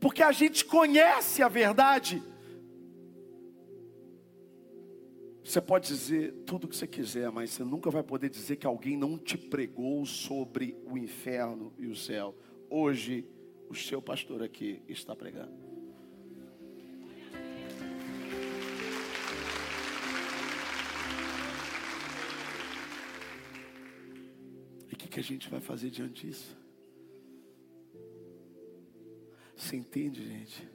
porque 0.00 0.22
a 0.22 0.32
gente 0.32 0.64
conhece 0.64 1.42
a 1.42 1.48
verdade. 1.48 2.22
Você 5.42 5.62
pode 5.62 5.88
dizer 5.88 6.32
tudo 6.44 6.64
o 6.64 6.68
que 6.68 6.76
você 6.76 6.86
quiser, 6.86 7.30
mas 7.30 7.50
você 7.50 7.64
nunca 7.64 7.90
vai 7.90 8.02
poder 8.02 8.28
dizer 8.28 8.56
que 8.56 8.66
alguém 8.66 8.98
não 8.98 9.16
te 9.16 9.38
pregou 9.38 10.04
sobre 10.04 10.76
o 10.84 10.98
inferno 10.98 11.72
e 11.78 11.86
o 11.86 11.96
céu. 11.96 12.36
Hoje, 12.68 13.26
o 13.68 13.74
seu 13.74 14.02
pastor 14.02 14.42
aqui 14.42 14.82
está 14.86 15.16
pregando. 15.16 15.56
E 24.90 24.94
o 24.94 24.96
que, 24.98 25.08
que 25.08 25.18
a 25.18 25.22
gente 25.22 25.48
vai 25.48 25.60
fazer 25.60 25.88
diante 25.88 26.26
disso? 26.26 26.67
Você 29.58 29.76
entende, 29.76 30.24
gente? 30.24 30.70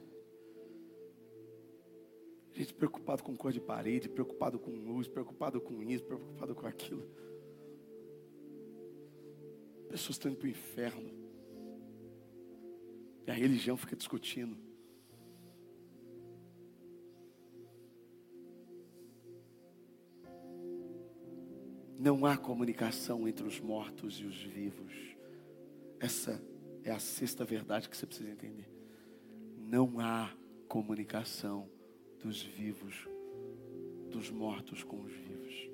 Gente 2.52 2.74
preocupado 2.74 3.22
com 3.22 3.34
cor 3.34 3.50
de 3.50 3.60
parede, 3.60 4.10
preocupado 4.10 4.58
com 4.58 4.70
luz, 4.70 5.08
preocupado 5.08 5.58
com 5.58 5.82
isso, 5.82 6.04
preocupado 6.04 6.54
com 6.54 6.66
aquilo. 6.66 7.02
Pessoas 9.88 10.16
estão 10.16 10.30
indo 10.30 10.38
para 10.38 10.46
o 10.46 10.50
inferno. 10.50 11.10
E 13.26 13.30
a 13.30 13.34
religião 13.34 13.74
fica 13.74 13.96
discutindo. 13.96 14.54
Não 21.98 22.26
há 22.26 22.36
comunicação 22.36 23.26
entre 23.26 23.46
os 23.46 23.58
mortos 23.58 24.20
e 24.20 24.26
os 24.26 24.42
vivos. 24.42 24.92
Essa 25.98 26.38
é 26.82 26.90
a 26.90 26.98
sexta 26.98 27.46
verdade 27.46 27.88
que 27.88 27.96
você 27.96 28.06
precisa 28.06 28.30
entender 28.30 28.73
não 29.74 29.98
há 29.98 30.32
comunicação 30.68 31.68
dos 32.20 32.40
vivos, 32.40 33.08
dos 34.08 34.30
mortos 34.30 34.84
com 34.84 35.00
os 35.00 35.12
vivos. 35.12 35.68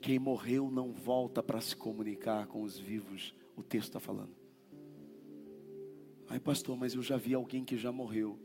Quem 0.00 0.18
morreu 0.18 0.70
não 0.70 0.90
volta 0.90 1.42
para 1.42 1.60
se 1.60 1.76
comunicar 1.76 2.46
com 2.46 2.62
os 2.62 2.78
vivos, 2.78 3.34
o 3.54 3.62
texto 3.62 3.88
está 3.88 4.00
falando. 4.00 4.34
Ai, 6.30 6.40
pastor, 6.40 6.78
mas 6.78 6.94
eu 6.94 7.02
já 7.02 7.18
vi 7.18 7.34
alguém 7.34 7.62
que 7.62 7.76
já 7.76 7.92
morreu. 7.92 8.38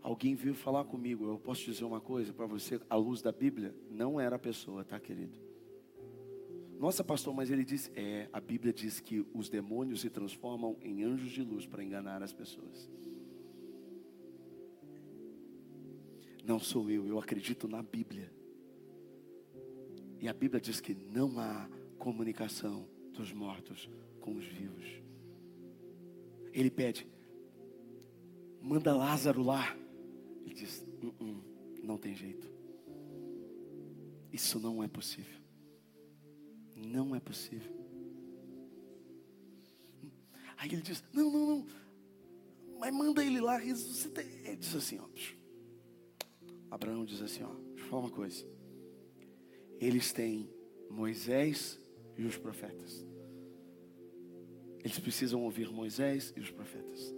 Alguém 0.00 0.36
veio 0.36 0.54
falar 0.54 0.84
comigo. 0.84 1.26
Eu 1.26 1.36
posso 1.36 1.64
dizer 1.64 1.82
uma 1.84 2.00
coisa 2.00 2.32
para 2.32 2.46
você, 2.46 2.80
à 2.88 2.94
luz 2.94 3.22
da 3.22 3.32
Bíblia? 3.32 3.74
Não 3.90 4.20
era 4.20 4.36
a 4.36 4.38
pessoa, 4.38 4.84
tá, 4.84 5.00
querido? 5.00 5.36
Nossa, 6.78 7.02
pastor, 7.02 7.34
mas 7.34 7.50
ele 7.50 7.64
diz: 7.64 7.90
é, 7.96 8.28
a 8.32 8.40
Bíblia 8.40 8.72
diz 8.72 9.00
que 9.00 9.26
os 9.34 9.48
demônios 9.48 10.00
se 10.00 10.10
transformam 10.10 10.76
em 10.80 11.02
anjos 11.02 11.32
de 11.32 11.42
luz 11.42 11.66
para 11.66 11.82
enganar 11.82 12.22
as 12.22 12.32
pessoas. 12.32 12.88
Não 16.44 16.58
sou 16.58 16.90
eu, 16.90 17.06
eu 17.06 17.18
acredito 17.18 17.68
na 17.68 17.82
Bíblia. 17.82 18.32
E 20.20 20.28
a 20.28 20.32
Bíblia 20.32 20.60
diz 20.60 20.80
que 20.80 20.94
não 20.94 21.38
há 21.38 21.68
comunicação 21.98 22.88
dos 23.12 23.32
mortos 23.32 23.88
com 24.20 24.34
os 24.34 24.44
vivos. 24.44 24.84
Ele 26.52 26.70
pede, 26.70 27.06
manda 28.60 28.94
Lázaro 28.94 29.42
lá. 29.42 29.76
Ele 30.44 30.54
diz: 30.54 30.86
uh 31.02 31.14
-uh, 31.20 31.42
não 31.82 31.96
tem 31.96 32.14
jeito. 32.14 32.50
Isso 34.32 34.58
não 34.58 34.82
é 34.82 34.88
possível. 34.88 35.40
Não 36.74 37.14
é 37.14 37.20
possível. 37.20 37.72
Aí 40.56 40.72
ele 40.72 40.82
diz: 40.82 41.02
Não, 41.12 41.30
não, 41.30 41.46
não. 41.46 41.66
Mas 42.78 42.94
manda 42.94 43.24
ele 43.24 43.40
lá. 43.40 43.62
Ele 43.62 43.74
diz 43.74 44.74
assim: 44.74 44.98
ó, 44.98 45.08
Abraão 46.72 47.04
diz 47.04 47.20
assim: 47.20 47.42
ó, 47.42 47.52
deixa 47.74 47.84
eu 47.84 47.90
falar 47.90 48.02
uma 48.02 48.10
coisa. 48.10 48.46
Eles 49.78 50.10
têm 50.10 50.50
Moisés 50.88 51.78
e 52.16 52.24
os 52.24 52.38
profetas. 52.38 53.06
Eles 54.82 54.98
precisam 54.98 55.42
ouvir 55.42 55.70
Moisés 55.70 56.32
e 56.34 56.40
os 56.40 56.50
profetas. 56.50 57.14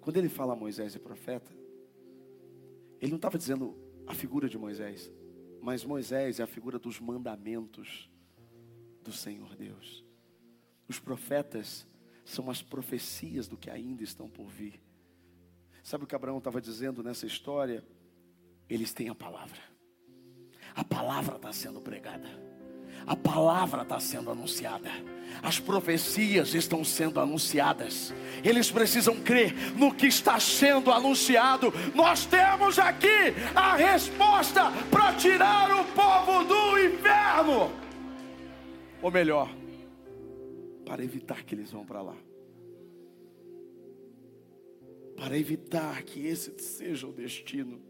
Quando 0.00 0.16
ele 0.16 0.28
fala 0.28 0.56
Moisés 0.56 0.96
e 0.96 0.98
profeta, 0.98 1.56
ele 3.00 3.12
não 3.12 3.18
estava 3.18 3.38
dizendo 3.38 3.78
a 4.04 4.12
figura 4.12 4.48
de 4.48 4.58
Moisés, 4.58 5.12
mas 5.62 5.84
Moisés 5.84 6.40
é 6.40 6.42
a 6.42 6.46
figura 6.48 6.76
dos 6.76 6.98
mandamentos 6.98 8.10
do 9.04 9.12
Senhor 9.12 9.54
Deus. 9.54 10.04
Os 10.88 10.98
profetas 10.98 11.86
são 12.24 12.50
as 12.50 12.62
profecias 12.62 13.46
do 13.46 13.56
que 13.56 13.70
ainda 13.70 14.02
estão 14.02 14.28
por 14.28 14.48
vir. 14.48 14.80
Sabe 15.84 16.02
o 16.02 16.06
que 16.06 16.16
Abraão 16.16 16.38
estava 16.38 16.60
dizendo 16.60 17.00
nessa 17.00 17.26
história? 17.26 17.84
Eles 18.68 18.92
têm 18.92 19.08
a 19.08 19.14
palavra. 19.14 19.58
A 20.74 20.84
palavra 20.84 21.36
está 21.36 21.52
sendo 21.52 21.80
pregada. 21.80 22.28
A 23.06 23.14
palavra 23.14 23.82
está 23.82 24.00
sendo 24.00 24.30
anunciada. 24.30 24.90
As 25.42 25.60
profecias 25.60 26.54
estão 26.54 26.84
sendo 26.84 27.20
anunciadas. 27.20 28.12
Eles 28.42 28.70
precisam 28.70 29.20
crer 29.20 29.54
no 29.76 29.94
que 29.94 30.06
está 30.06 30.40
sendo 30.40 30.90
anunciado. 30.90 31.72
Nós 31.94 32.26
temos 32.26 32.78
aqui 32.78 33.32
a 33.54 33.76
resposta 33.76 34.72
para 34.90 35.14
tirar 35.14 35.70
o 35.70 35.84
povo 35.92 36.44
do 36.44 36.78
inferno. 36.80 37.70
Ou 39.00 39.10
melhor, 39.10 39.54
para 40.84 41.04
evitar 41.04 41.44
que 41.44 41.54
eles 41.54 41.70
vão 41.70 41.86
para 41.86 42.02
lá. 42.02 42.16
Para 45.16 45.38
evitar 45.38 46.02
que 46.02 46.26
esse 46.26 46.58
seja 46.58 47.06
o 47.06 47.12
destino. 47.12 47.80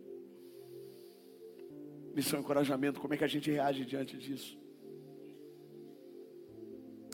Missão 2.16 2.40
encorajamento, 2.40 2.98
como 2.98 3.12
é 3.12 3.18
que 3.18 3.24
a 3.24 3.28
gente 3.28 3.50
reage 3.50 3.84
diante 3.84 4.16
disso? 4.16 4.58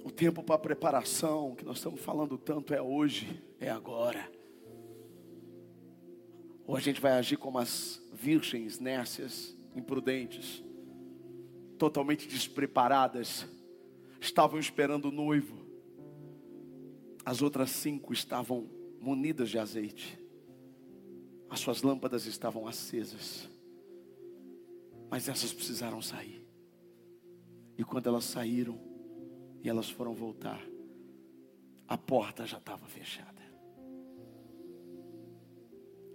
O 0.04 0.12
tempo 0.12 0.44
para 0.44 0.56
preparação, 0.56 1.56
que 1.56 1.64
nós 1.64 1.78
estamos 1.78 2.00
falando 2.00 2.38
tanto, 2.38 2.72
é 2.72 2.80
hoje, 2.80 3.42
é 3.58 3.68
agora. 3.68 4.30
Ou 6.64 6.76
a 6.76 6.80
gente 6.80 7.00
vai 7.00 7.14
agir 7.14 7.36
como 7.36 7.58
as 7.58 8.00
virgens 8.12 8.78
nércias, 8.78 9.56
imprudentes, 9.74 10.62
totalmente 11.76 12.28
despreparadas, 12.28 13.44
estavam 14.20 14.60
esperando 14.60 15.06
o 15.06 15.10
noivo. 15.10 15.66
As 17.24 17.42
outras 17.42 17.70
cinco 17.70 18.12
estavam 18.12 18.70
munidas 19.00 19.50
de 19.50 19.58
azeite, 19.58 20.16
as 21.50 21.58
suas 21.58 21.82
lâmpadas 21.82 22.24
estavam 22.24 22.68
acesas, 22.68 23.50
mas 25.12 25.28
essas 25.28 25.52
precisaram 25.52 26.00
sair. 26.00 26.42
E 27.76 27.84
quando 27.84 28.06
elas 28.06 28.24
saíram, 28.24 28.80
e 29.62 29.68
elas 29.68 29.90
foram 29.90 30.14
voltar. 30.14 30.66
A 31.86 31.98
porta 31.98 32.46
já 32.46 32.56
estava 32.56 32.86
fechada. 32.86 33.42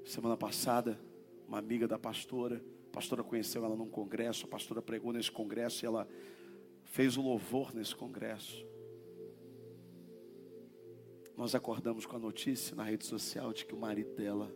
Semana 0.04 0.36
passada, 0.36 1.00
uma 1.48 1.60
amiga 1.60 1.88
da 1.88 2.00
pastora, 2.00 2.60
a 2.88 2.92
pastora 2.92 3.24
conheceu 3.24 3.64
ela 3.64 3.76
num 3.76 3.88
congresso, 3.88 4.48
a 4.48 4.50
pastora 4.50 4.82
pregou 4.82 5.14
nesse 5.14 5.32
congresso 5.32 5.86
e 5.86 5.88
ela 5.88 6.08
fez 6.86 7.18
o 7.18 7.22
louvor 7.22 7.76
nesse 7.76 7.96
congresso. 7.96 8.66
Nós 11.36 11.54
acordamos 11.54 12.08
com 12.08 12.16
a 12.16 12.20
notícia 12.20 12.76
na 12.76 12.84
rede 12.84 13.06
social 13.06 13.54
de 13.54 13.64
que 13.64 13.76
o 13.76 13.80
marido 13.80 14.16
dela 14.16 14.52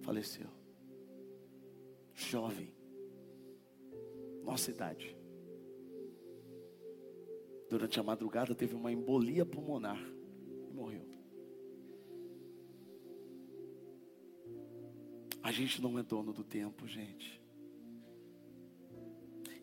faleceu. 0.00 0.48
Jovem, 2.14 2.72
nossa 4.42 4.70
idade 4.70 5.16
durante 7.72 7.98
a 7.98 8.02
madrugada 8.02 8.54
teve 8.54 8.74
uma 8.74 8.92
embolia 8.92 9.46
pulmonar 9.46 9.98
e 10.68 10.74
morreu. 10.74 11.06
A 15.42 15.50
gente 15.50 15.80
não 15.80 15.98
é 15.98 16.02
dono 16.02 16.34
do 16.34 16.44
tempo, 16.44 16.86
gente. 16.86 17.40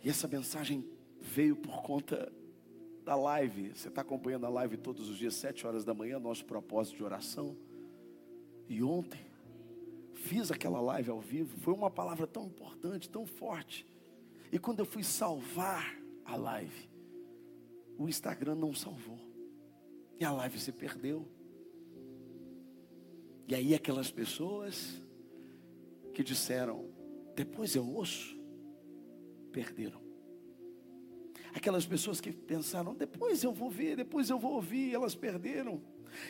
E 0.03 0.09
essa 0.09 0.27
mensagem 0.27 0.89
veio 1.21 1.55
por 1.55 1.83
conta 1.83 2.33
da 3.05 3.15
live. 3.15 3.75
Você 3.75 3.89
está 3.89 4.01
acompanhando 4.01 4.47
a 4.47 4.49
live 4.49 4.75
todos 4.75 5.07
os 5.07 5.15
dias, 5.15 5.35
sete 5.35 5.67
horas 5.67 5.85
da 5.85 5.93
manhã, 5.93 6.17
nosso 6.17 6.43
propósito 6.45 6.97
de 6.97 7.03
oração. 7.03 7.55
E 8.67 8.81
ontem, 8.81 9.21
fiz 10.15 10.49
aquela 10.49 10.81
live 10.81 11.11
ao 11.11 11.21
vivo. 11.21 11.55
Foi 11.59 11.75
uma 11.75 11.91
palavra 11.91 12.25
tão 12.25 12.47
importante, 12.47 13.07
tão 13.07 13.27
forte. 13.27 13.85
E 14.51 14.57
quando 14.57 14.79
eu 14.79 14.85
fui 14.85 15.03
salvar 15.03 15.97
a 16.25 16.35
live, 16.35 16.89
o 17.97 18.07
Instagram 18.07 18.55
não 18.55 18.73
salvou. 18.73 19.19
E 20.19 20.25
a 20.25 20.31
live 20.31 20.59
se 20.59 20.71
perdeu. 20.71 21.27
E 23.47 23.55
aí 23.55 23.73
aquelas 23.73 24.11
pessoas 24.11 25.01
que 26.13 26.23
disseram, 26.23 26.89
depois 27.35 27.75
eu 27.75 27.87
ouço, 27.87 28.37
perderam. 29.51 30.08
Aquelas 31.59 31.85
pessoas 31.85 32.21
que 32.21 32.31
pensaram, 32.31 32.93
depois 32.93 33.43
eu 33.43 33.51
vou 33.51 33.69
ver, 33.69 33.97
depois 33.97 34.29
eu 34.29 34.39
vou 34.39 34.53
ouvir, 34.53 34.95
elas 34.95 35.13
perderam. 35.13 35.81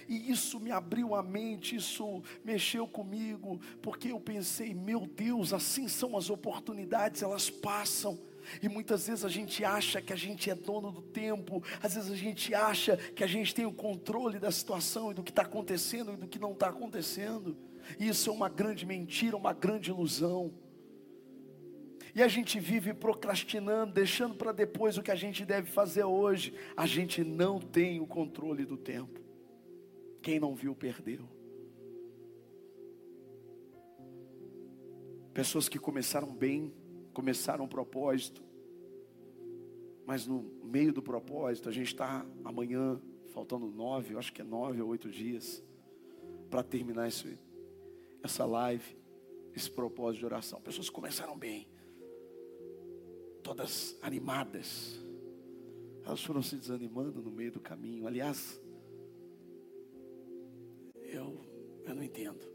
E 0.08 0.32
isso 0.32 0.60
me 0.60 0.72
abriu 0.72 1.14
a 1.14 1.22
mente, 1.22 1.76
isso 1.76 2.24
mexeu 2.44 2.88
comigo, 2.88 3.62
porque 3.80 4.12
eu 4.12 4.20
pensei, 4.20 4.74
meu 4.74 5.06
Deus, 5.06 5.54
assim 5.54 5.88
são 5.88 6.18
as 6.18 6.32
oportunidades, 6.32 7.22
elas 7.22 7.48
passam. 7.48 8.20
E 8.60 8.68
muitas 8.68 9.06
vezes 9.06 9.24
a 9.24 9.30
gente 9.30 9.64
acha 9.64 10.02
que 10.02 10.12
a 10.12 10.16
gente 10.16 10.50
é 10.50 10.56
dono 10.56 10.92
do 10.92 11.04
tempo, 11.04 11.62
às 11.80 11.94
vezes 11.94 12.10
a 12.10 12.16
gente 12.16 12.56
acha 12.56 12.98
que 12.98 13.24
a 13.24 13.28
gente 13.28 13.54
tem 13.54 13.68
o 13.68 13.72
controle 13.72 14.40
da 14.40 14.50
situação 14.50 15.12
e 15.12 15.14
do 15.14 15.22
que 15.22 15.30
está 15.30 15.44
acontecendo 15.44 16.12
e 16.12 16.18
do 16.18 16.28
que 16.28 16.40
não 16.40 16.54
está 16.54 16.70
acontecendo. 16.70 17.56
E 18.00 18.08
isso 18.08 18.32
é 18.32 18.34
uma 18.34 18.50
grande 18.50 18.84
mentira, 18.84 19.38
uma 19.38 19.54
grande 19.54 19.92
ilusão. 19.92 20.52
E 22.16 22.24
a 22.24 22.28
gente 22.28 22.60
vive 22.60 22.94
procrastinando, 22.94 23.94
deixando 23.94 24.36
para 24.36 24.52
depois 24.52 24.98
o 24.98 25.04
que 25.04 25.12
a 25.12 25.16
gente 25.16 25.46
deve 25.46 25.70
fazer 25.70 26.04
hoje. 26.04 26.54
A 26.76 26.86
gente 26.86 27.24
não 27.24 27.60
tem 27.60 28.00
o 28.00 28.08
controle 28.08 28.66
do 28.66 28.78
tempo. 28.78 29.20
Quem 30.22 30.40
não 30.40 30.56
viu, 30.56 30.76
perdeu. 30.76 31.28
Pessoas 35.34 35.70
que 35.70 35.80
começaram 35.80 36.34
bem, 36.34 36.74
começaram 37.14 37.66
um 37.66 37.68
propósito, 37.68 38.44
mas 40.06 40.26
no 40.26 40.42
meio 40.64 40.92
do 40.92 41.02
propósito, 41.02 41.70
a 41.70 41.72
gente 41.72 41.88
está 41.88 42.26
amanhã, 42.44 43.00
faltando 43.28 43.68
nove, 43.68 44.16
eu 44.16 44.20
acho 44.20 44.34
que 44.34 44.42
é 44.42 44.44
nove 44.44 44.82
ou 44.82 44.90
oito 44.90 45.10
dias, 45.10 45.64
para 46.50 46.64
terminar 46.64 47.08
esse, 47.08 47.38
essa 48.24 48.44
live, 48.44 48.98
esse 49.56 49.70
propósito 49.70 50.22
de 50.22 50.26
oração. 50.26 50.60
Pessoas 50.62 50.90
começaram 50.90 51.38
bem, 51.38 51.68
todas 53.44 53.98
animadas, 54.02 55.00
elas 56.06 56.24
foram 56.24 56.42
se 56.42 56.56
desanimando 56.56 57.22
no 57.22 57.32
meio 57.32 57.52
do 57.52 57.60
caminho. 57.60 58.08
Aliás, 58.08 58.60
eu, 60.96 61.40
eu 61.86 61.96
não 61.96 62.04
entendo. 62.04 62.48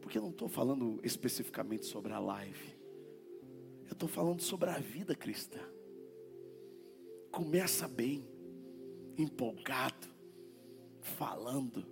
Porque 0.00 0.18
eu 0.18 0.22
não 0.22 0.30
estou 0.30 0.48
falando 0.48 1.00
especificamente 1.04 1.86
sobre 1.86 2.12
a 2.12 2.18
live. 2.18 2.76
Eu 3.86 3.92
estou 3.92 4.08
falando 4.08 4.40
sobre 4.40 4.70
a 4.70 4.78
vida 4.78 5.14
cristã. 5.14 5.60
Começa 7.30 7.86
bem, 7.86 8.28
empolgado, 9.16 10.08
falando. 11.00 11.86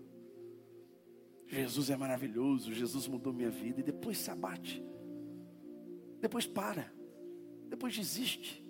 Jesus 1.46 1.90
é 1.90 1.96
maravilhoso, 1.96 2.72
Jesus 2.72 3.07
mudou 3.07 3.33
minha 3.33 3.50
vida. 3.50 3.81
E 3.81 3.85
depois 3.85 4.18
se 4.18 4.31
abate. 4.31 4.83
Depois 6.20 6.46
para. 6.46 6.97
Depois 7.68 7.96
desiste. 7.96 8.64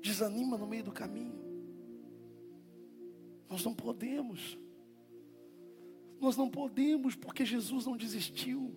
Desanima 0.00 0.56
no 0.56 0.66
meio 0.66 0.84
do 0.84 0.92
caminho. 0.92 1.34
Nós 3.48 3.64
não 3.64 3.74
podemos. 3.74 4.58
Nós 6.20 6.36
não 6.36 6.48
podemos 6.48 7.14
porque 7.14 7.44
Jesus 7.44 7.86
não 7.86 7.96
desistiu. 7.96 8.74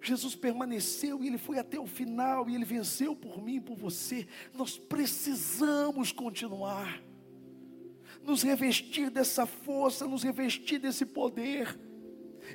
Jesus 0.00 0.36
permaneceu 0.36 1.22
e 1.22 1.26
ele 1.26 1.38
foi 1.38 1.58
até 1.58 1.80
o 1.80 1.86
final 1.86 2.48
e 2.48 2.54
ele 2.54 2.64
venceu 2.64 3.16
por 3.16 3.42
mim 3.42 3.56
e 3.56 3.60
por 3.60 3.76
você. 3.76 4.26
Nós 4.54 4.78
precisamos 4.78 6.12
continuar, 6.12 7.02
nos 8.22 8.42
revestir 8.42 9.10
dessa 9.10 9.46
força, 9.46 10.06
nos 10.06 10.22
revestir 10.22 10.78
desse 10.78 11.04
poder 11.04 11.76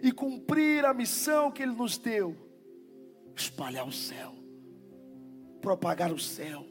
e 0.02 0.12
cumprir 0.12 0.86
a 0.86 0.94
missão 0.94 1.52
que 1.52 1.62
ele 1.62 1.74
nos 1.74 1.98
deu 1.98 2.51
espalhar 3.36 3.88
o 3.88 3.92
céu, 3.92 4.34
propagar 5.62 6.12
o 6.12 6.20
céu. 6.20 6.66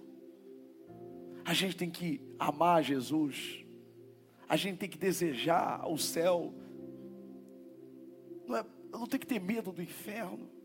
A 1.45 1.55
gente 1.55 1.77
tem 1.77 1.91
que 1.91 2.21
amar 2.39 2.83
Jesus, 2.83 3.65
a 4.49 4.57
gente 4.57 4.79
tem 4.79 4.89
que 4.89 4.99
desejar 4.99 5.89
o 5.89 5.97
céu. 5.97 6.53
Não 8.47 8.57
é, 8.57 8.65
não 8.93 9.07
tenho 9.07 9.21
que 9.21 9.27
ter 9.27 9.41
medo 9.41 9.73
do 9.73 9.83
inferno 9.83 10.61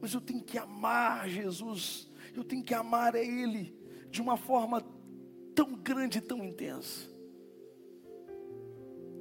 mas 0.00 0.14
eu 0.14 0.20
tenho 0.20 0.42
que 0.42 0.56
amar 0.56 1.28
Jesus, 1.28 2.08
eu 2.34 2.44
tenho 2.44 2.62
que 2.62 2.74
amar 2.74 3.14
a 3.16 3.20
Ele 3.20 3.74
de 4.10 4.22
uma 4.22 4.36
forma 4.36 4.84
tão 5.54 5.74
grande 5.74 6.18
e 6.18 6.20
tão 6.20 6.44
intensa. 6.44 7.08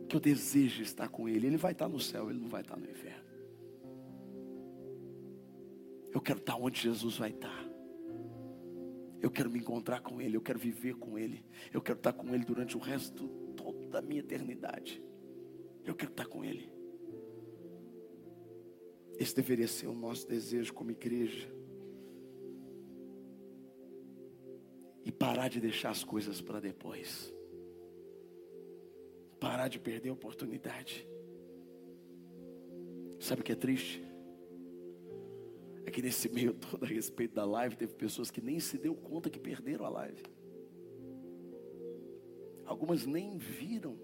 que 0.07 0.15
eu 0.15 0.21
desejo 0.21 0.83
estar 0.83 1.10
com 1.10 1.27
Ele. 1.27 1.47
Ele 1.47 1.57
vai 1.57 1.73
estar 1.73 1.89
no 1.89 1.99
céu, 1.99 2.29
Ele 2.29 2.39
não 2.39 2.47
vai 2.47 2.62
estar 2.62 2.77
no 2.77 2.89
inferno. 2.89 3.26
Eu 6.17 6.21
quero 6.21 6.39
estar 6.39 6.56
onde 6.56 6.82
Jesus 6.82 7.15
vai 7.17 7.30
estar. 7.30 7.63
Eu 9.21 9.30
quero 9.30 9.51
me 9.51 9.60
encontrar 9.60 10.01
com 10.01 10.19
Ele, 10.19 10.36
eu 10.36 10.41
quero 10.41 10.58
viver 10.58 10.95
com 10.95 11.15
Ele, 11.15 11.45
eu 11.71 11.80
quero 11.80 11.99
estar 11.99 12.12
com 12.12 12.34
Ele 12.34 12.43
durante 12.43 12.75
o 12.75 12.80
resto 12.80 13.27
toda 13.56 13.88
da 13.88 14.01
minha 14.01 14.21
eternidade. 14.21 14.99
Eu 15.86 15.93
quero 15.93 16.10
estar 16.10 16.25
com 16.25 16.43
Ele. 16.43 16.71
Esse 19.19 19.36
deveria 19.36 19.67
ser 19.67 19.86
o 19.86 19.93
nosso 19.93 20.27
desejo 20.27 20.73
como 20.73 20.89
igreja. 20.89 21.47
E 25.06 25.12
parar 25.12 25.49
de 25.49 25.62
deixar 25.62 25.91
as 25.91 26.03
coisas 26.03 26.41
para 26.41 26.60
depois. 26.60 27.32
Parar 29.39 29.67
de 29.67 29.80
perder 29.80 30.10
a 30.10 30.13
oportunidade. 30.13 31.08
Sabe 33.19 33.41
o 33.41 33.43
que 33.43 33.51
é 33.51 33.56
triste? 33.56 34.06
É 35.88 35.89
que 35.89 36.02
nesse 36.02 36.28
meio 36.28 36.54
todo 36.54 36.84
a 36.84 36.88
respeito 36.88 37.34
da 37.34 37.45
live, 37.45 37.78
teve 37.78 37.93
pessoas 37.93 38.30
que 38.30 38.41
nem 38.41 38.60
se 38.60 38.78
deu 38.78 38.93
conta 38.93 39.30
que 39.30 39.39
perderam 39.39 39.86
a 39.86 39.89
live. 39.89 40.21
Algumas 42.65 43.06
nem 43.06 43.38
viram 43.38 43.97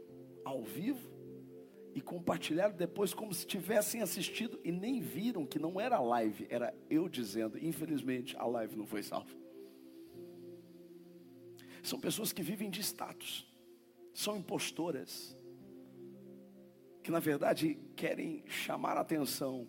ao 0.46 0.64
vivo 0.64 1.12
e 1.94 2.00
compartilharam 2.00 2.74
depois 2.74 3.14
como 3.14 3.34
se 3.34 3.46
tivessem 3.46 4.02
assistido 4.02 4.58
e 4.64 4.72
nem 4.72 5.02
viram 5.02 5.46
que 5.46 5.60
não 5.60 5.78
era 5.78 6.00
live, 6.00 6.48
era 6.50 6.74
eu 6.90 7.10
dizendo, 7.10 7.58
infelizmente 7.58 8.34
a 8.38 8.46
live 8.46 8.78
não 8.78 8.88
foi 8.88 9.04
salva. 9.04 9.36
São 11.84 12.00
pessoas 12.00 12.32
que 12.32 12.42
vivem 12.42 12.70
de 12.70 12.80
status, 12.80 13.46
são 14.14 14.38
impostoras, 14.38 15.38
que 17.04 17.12
na 17.12 17.20
verdade 17.20 17.78
querem 17.94 18.42
chamar 18.48 18.96
a 18.96 19.02
atenção 19.02 19.68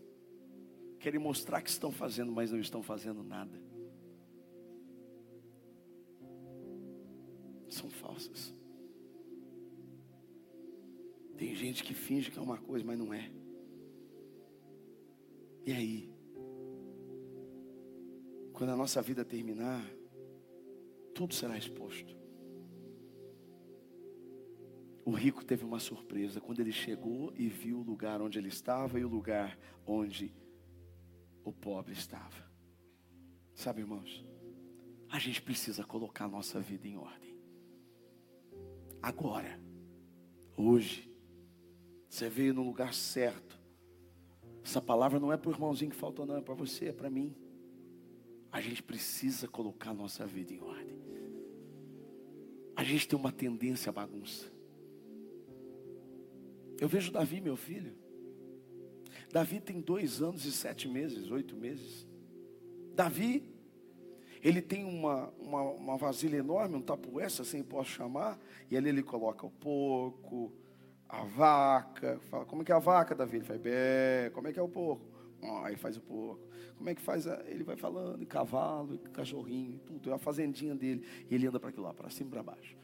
querem 1.05 1.21
mostrar 1.21 1.61
que 1.61 1.69
estão 1.69 1.93
fazendo, 1.93 2.33
mas 2.33 2.51
não 2.51 2.59
estão 2.59 2.83
fazendo 2.83 3.23
nada. 3.23 3.61
São 7.69 7.91
falsas. 7.91 8.55
Tem 11.37 11.55
gente 11.55 11.85
que 11.85 11.93
finge 11.93 12.31
que 12.31 12.39
é 12.39 12.41
uma 12.41 12.57
coisa, 12.57 12.83
mas 12.87 12.99
não 12.99 13.13
é. 13.13 13.31
E 15.67 15.73
aí? 15.73 16.11
Quando 18.55 18.71
a 18.71 18.77
nossa 18.77 19.03
vida 19.03 19.27
terminar, 19.27 19.85
tudo 21.15 21.35
será 21.35 21.59
exposto. 21.59 22.17
O 25.05 25.11
rico 25.11 25.45
teve 25.45 25.67
uma 25.67 25.81
surpresa 25.81 26.41
quando 26.41 26.61
ele 26.61 26.73
chegou 26.73 27.31
e 27.37 27.47
viu 27.47 27.81
o 27.81 27.83
lugar 27.83 28.23
onde 28.23 28.39
ele 28.39 28.49
estava 28.49 28.99
e 28.99 29.05
o 29.05 29.09
lugar 29.09 29.59
onde 29.87 30.33
o 31.45 31.53
pobre 31.53 31.93
estava. 31.93 32.51
Sabe, 33.55 33.83
irmãos, 33.83 34.25
a 35.09 35.19
gente 35.19 35.41
precisa 35.41 35.85
colocar 35.85 36.25
a 36.25 36.29
nossa 36.29 36.61
vida 36.61 36.89
em 36.89 36.97
ordem. 36.97 37.39
Agora, 39.01 39.61
hoje, 40.57 41.13
você 42.09 42.29
veio 42.29 42.55
no 42.55 42.63
lugar 42.63 42.95
certo. 42.95 43.61
Essa 44.65 44.81
palavra 44.81 45.21
não 45.21 45.33
é 45.33 45.37
para 45.37 45.51
o 45.51 45.53
irmãozinho 45.53 45.91
que 45.91 45.97
faltou, 45.97 46.25
não, 46.25 46.37
é 46.37 46.41
para 46.41 46.55
você, 46.55 46.87
é 46.87 46.93
para 46.93 47.11
mim. 47.11 47.37
A 48.51 48.61
gente 48.61 48.83
precisa 48.83 49.47
colocar 49.47 49.91
a 49.91 49.95
nossa 49.95 50.27
vida 50.27 50.53
em 50.53 50.61
ordem. 50.61 50.99
A 52.75 52.83
gente 52.83 53.07
tem 53.07 53.19
uma 53.19 53.31
tendência 53.31 53.91
à 53.91 53.93
bagunça. 53.93 54.51
Eu 56.81 56.89
vejo 56.89 57.13
Davi, 57.13 57.41
meu 57.41 57.57
filho. 57.57 58.04
Davi 59.35 59.59
tem 59.61 59.81
dois 59.81 60.23
anos 60.23 60.45
e 60.45 60.53
sete 60.53 60.87
meses, 60.87 61.29
oito 61.29 61.57
meses. 61.57 62.07
Davi, 62.95 63.53
ele 64.41 64.63
tem 64.63 64.85
uma, 64.85 65.35
uma, 65.41 65.63
uma 65.73 65.97
vasilha 65.97 66.37
enorme, 66.37 66.77
um 66.77 66.81
tapuessa, 66.81 67.43
assim 67.43 67.61
posso 67.61 67.91
chamar, 67.91 68.39
e 68.71 68.77
ali 68.77 68.91
ele 68.91 69.03
coloca 69.03 69.45
o 69.45 69.51
porco, 69.51 70.53
a 71.09 71.25
vaca. 71.25 72.21
Fala, 72.31 72.45
como 72.45 72.63
é 72.63 72.65
que 72.65 72.71
é 72.71 72.77
a 72.77 72.79
vaca, 72.79 73.13
Davi? 73.13 73.39
Ele 73.39 73.45
faz, 73.45 73.61
bé, 73.61 74.31
como 74.33 74.47
é 74.47 74.53
que 74.53 74.59
é 74.61 74.63
o 74.63 74.69
porco? 74.69 75.05
Oh, 75.43 75.65
aí 75.65 75.75
faz 75.75 75.97
o 75.97 76.01
porco. 76.01 76.47
Como 76.77 76.89
é 76.89 76.95
que 76.95 77.03
faz? 77.03 77.27
A... 77.27 77.43
Ele 77.49 77.65
vai 77.65 77.75
falando, 77.75 78.23
e 78.23 78.27
cavalo, 78.27 78.95
e 78.95 78.99
cachorrinho, 78.99 79.81
tudo. 79.81 80.13
É 80.13 80.15
a 80.15 80.19
fazendinha 80.19 80.77
dele. 80.77 81.05
E 81.29 81.35
ele 81.35 81.49
anda 81.49 81.59
para 81.59 81.71
aquilo 81.71 81.87
lá, 81.87 81.93
para 81.93 82.09
cima 82.09 82.29
e 82.29 82.31
para 82.31 82.43
baixo. 82.45 82.77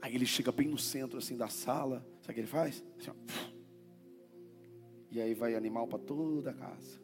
Aí 0.00 0.14
ele 0.14 0.24
chega 0.24 0.50
bem 0.50 0.68
no 0.68 0.78
centro 0.78 1.18
assim 1.18 1.36
da 1.36 1.48
sala. 1.48 1.98
Sabe 2.22 2.30
o 2.30 2.34
que 2.34 2.40
ele 2.40 2.46
faz? 2.46 2.82
Assim, 2.98 3.10
ó, 3.10 3.55
e 5.16 5.20
aí 5.20 5.32
vai 5.32 5.54
animal 5.54 5.88
para 5.88 5.98
toda 5.98 6.50
a 6.50 6.52
casa. 6.52 7.00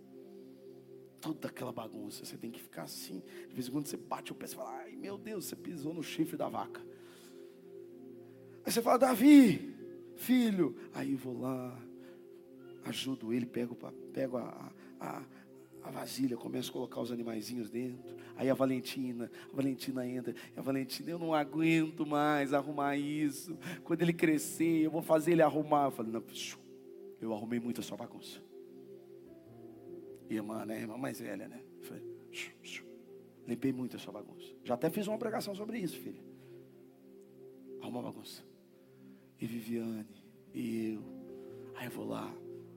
Toda 1.19 1.49
aquela 1.49 1.73
bagunça. 1.73 2.27
Você 2.27 2.37
tem 2.37 2.51
que 2.51 2.61
ficar 2.61 2.83
assim. 2.83 3.23
De 3.49 3.55
vez 3.55 3.69
em 3.69 3.71
quando 3.71 3.87
você 3.87 3.97
bate 3.97 4.33
o 4.33 4.35
pé 4.35 4.45
e 4.45 4.49
fala: 4.55 4.71
Ai 4.81 4.95
meu 4.97 5.17
Deus, 5.17 5.47
você 5.47 5.57
pisou 5.57 5.95
no 5.95 6.03
chifre 6.03 6.37
da 6.37 6.47
vaca. 6.47 6.83
Aí 8.67 8.71
você 8.71 8.83
fala: 8.83 8.99
Davi, 8.99 9.75
filho. 10.15 10.77
Aí 10.93 11.15
vou 11.15 11.41
lá, 11.41 11.81
ajudo 12.85 13.33
ele, 13.33 13.47
pego, 13.47 13.75
pego 14.13 14.37
a, 14.37 14.71
a, 15.01 15.23
a 15.83 15.91
vasilha, 15.91 16.37
começo 16.37 16.69
a 16.69 16.73
colocar 16.75 17.01
os 17.01 17.11
animaizinhos 17.11 17.71
dentro. 17.71 18.15
Aí 18.37 18.51
a 18.51 18.55
Valentina, 18.55 19.31
a 19.51 19.57
Valentina 19.57 20.07
entra. 20.07 20.35
E 20.55 20.59
a 20.59 20.63
Valentina, 20.63 21.13
eu 21.13 21.19
não 21.19 21.33
aguento 21.33 22.05
mais 22.05 22.53
arrumar 22.53 22.95
isso. 22.95 23.57
Quando 23.83 24.03
ele 24.03 24.13
crescer, 24.13 24.83
eu 24.83 24.91
vou 24.91 25.01
fazer 25.01 25.33
ele 25.33 25.43
arrumar. 25.43 25.87
Eu 25.87 25.91
falei, 25.93 26.13
não, 26.13 26.23
eu 27.23 27.33
arrumei 27.33 27.61
muita 27.61 27.83
sua 27.83 27.97
bagunça. 27.97 28.43
Irmã, 30.29 30.65
né? 30.65 30.81
Irmã 30.81 30.97
mais 30.97 31.21
velha, 31.21 31.49
né? 31.49 31.63
Falei, 31.83 32.05
limpei 33.47 33.73
muito 33.73 33.97
a 33.97 33.99
sua 33.99 34.13
bagunça. 34.13 34.53
Já 34.65 34.75
até 34.75 34.91
fiz 34.91 35.07
uma 35.07 35.19
pregação 35.19 35.55
sobre 35.55 35.79
isso, 35.79 35.97
filha. 35.99 36.23
Arruma 37.81 38.03
bagunça. 38.03 38.43
E 39.39 39.47
Viviane, 39.47 40.25
e 40.55 40.95
eu. 40.95 41.03
Aí 41.77 41.87
eu 41.87 41.91
vou 41.91 42.07
lá, 42.07 42.33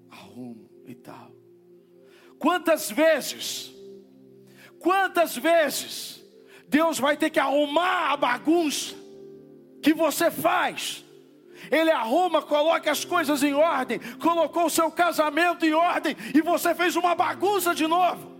arrumo 0.09 0.69
e 0.85 0.95
tal. 0.95 1.31
Quantas 2.39 2.91
vezes, 2.91 3.73
quantas 4.79 5.35
vezes 5.37 6.23
Deus 6.67 6.99
vai 6.99 7.17
ter 7.17 7.29
que 7.29 7.39
arrumar 7.39 8.11
a 8.11 8.17
bagunça 8.17 8.95
que 9.81 9.93
você 9.93 10.31
faz 10.31 11.04
ele 11.71 11.91
arruma, 11.91 12.41
coloca 12.41 12.91
as 12.91 13.03
coisas 13.05 13.43
em 13.43 13.53
ordem, 13.53 13.99
colocou 14.21 14.65
o 14.65 14.69
seu 14.69 14.91
casamento 14.91 15.65
em 15.65 15.73
ordem 15.73 16.15
e 16.33 16.41
você 16.41 16.73
fez 16.75 16.95
uma 16.95 17.15
bagunça 17.15 17.73
de 17.73 17.87
novo. 17.87 18.33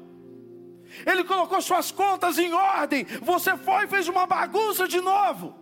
Ele 1.05 1.23
colocou 1.23 1.61
suas 1.61 1.91
contas 1.91 2.37
em 2.37 2.53
ordem, 2.53 3.05
você 3.21 3.57
foi 3.57 3.85
e 3.85 3.87
fez 3.87 4.07
uma 4.07 4.25
bagunça 4.25 4.87
de 4.87 5.01
novo. 5.01 5.55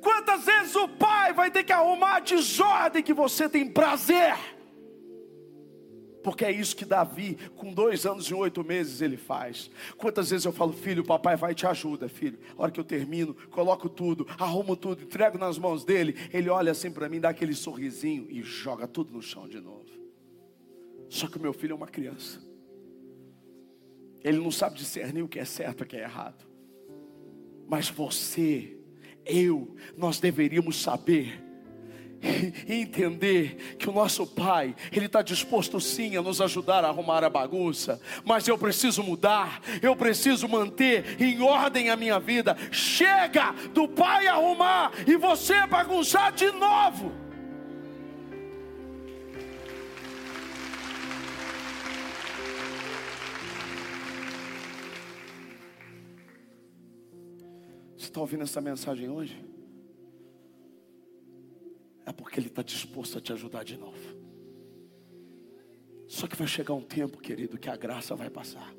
Quantas 0.00 0.44
vezes 0.44 0.74
o 0.76 0.88
pai 0.88 1.32
vai 1.32 1.50
ter 1.50 1.64
que 1.64 1.72
arrumar 1.72 2.16
a 2.16 2.20
desordem 2.20 3.02
que 3.02 3.14
você 3.14 3.48
tem 3.48 3.68
prazer? 3.68 4.57
Porque 6.22 6.44
é 6.44 6.50
isso 6.50 6.74
que 6.74 6.84
Davi, 6.84 7.38
com 7.56 7.72
dois 7.72 8.04
anos 8.04 8.26
e 8.26 8.34
oito 8.34 8.64
meses, 8.64 9.00
ele 9.00 9.16
faz. 9.16 9.70
Quantas 9.96 10.30
vezes 10.30 10.44
eu 10.44 10.52
falo, 10.52 10.72
filho, 10.72 11.04
papai 11.04 11.36
vai 11.36 11.54
te 11.54 11.66
ajuda, 11.66 12.08
filho. 12.08 12.38
A 12.56 12.62
hora 12.62 12.72
que 12.72 12.80
eu 12.80 12.84
termino, 12.84 13.34
coloco 13.50 13.88
tudo, 13.88 14.26
arrumo 14.38 14.76
tudo, 14.76 15.02
entrego 15.02 15.38
nas 15.38 15.58
mãos 15.58 15.84
dele. 15.84 16.16
Ele 16.32 16.48
olha 16.48 16.72
assim 16.72 16.90
para 16.90 17.08
mim, 17.08 17.20
dá 17.20 17.28
aquele 17.28 17.54
sorrisinho 17.54 18.26
e 18.28 18.42
joga 18.42 18.86
tudo 18.86 19.12
no 19.12 19.22
chão 19.22 19.48
de 19.48 19.60
novo. 19.60 19.86
Só 21.08 21.26
que 21.28 21.38
o 21.38 21.40
meu 21.40 21.52
filho 21.52 21.72
é 21.72 21.76
uma 21.76 21.86
criança. 21.86 22.42
Ele 24.22 24.38
não 24.38 24.50
sabe 24.50 24.76
discernir 24.76 25.22
o 25.22 25.28
que 25.28 25.38
é 25.38 25.44
certo 25.44 25.80
e 25.80 25.84
o 25.84 25.86
que 25.86 25.96
é 25.96 26.02
errado. 26.02 26.44
Mas 27.68 27.88
você, 27.88 28.76
eu, 29.24 29.76
nós 29.96 30.18
deveríamos 30.18 30.82
saber 30.82 31.47
e 32.22 32.74
entender 32.74 33.76
que 33.78 33.88
o 33.88 33.92
nosso 33.92 34.26
Pai, 34.26 34.74
Ele 34.92 35.06
está 35.06 35.22
disposto 35.22 35.80
sim 35.80 36.16
a 36.16 36.22
nos 36.22 36.40
ajudar 36.40 36.84
a 36.84 36.88
arrumar 36.88 37.24
a 37.24 37.30
bagunça, 37.30 38.00
mas 38.24 38.46
eu 38.48 38.58
preciso 38.58 39.02
mudar, 39.02 39.60
eu 39.80 39.94
preciso 39.94 40.48
manter 40.48 41.20
em 41.20 41.40
ordem 41.42 41.90
a 41.90 41.96
minha 41.96 42.18
vida. 42.18 42.56
Chega 42.70 43.52
do 43.72 43.88
Pai 43.88 44.26
arrumar 44.26 44.92
e 45.06 45.16
você 45.16 45.66
bagunçar 45.66 46.32
de 46.32 46.50
novo. 46.52 47.12
Você 57.96 58.04
está 58.04 58.20
ouvindo 58.20 58.42
essa 58.42 58.60
mensagem 58.60 59.08
hoje? 59.08 59.47
É 62.08 62.12
porque 62.12 62.40
Ele 62.40 62.46
está 62.48 62.62
disposto 62.62 63.18
a 63.18 63.20
te 63.20 63.32
ajudar 63.32 63.64
de 63.64 63.76
novo. 63.76 64.16
Só 66.06 66.26
que 66.26 66.34
vai 66.34 66.46
chegar 66.46 66.72
um 66.72 66.82
tempo, 66.82 67.18
querido, 67.18 67.58
que 67.58 67.68
a 67.68 67.76
graça 67.76 68.16
vai 68.16 68.30
passar. 68.30 68.74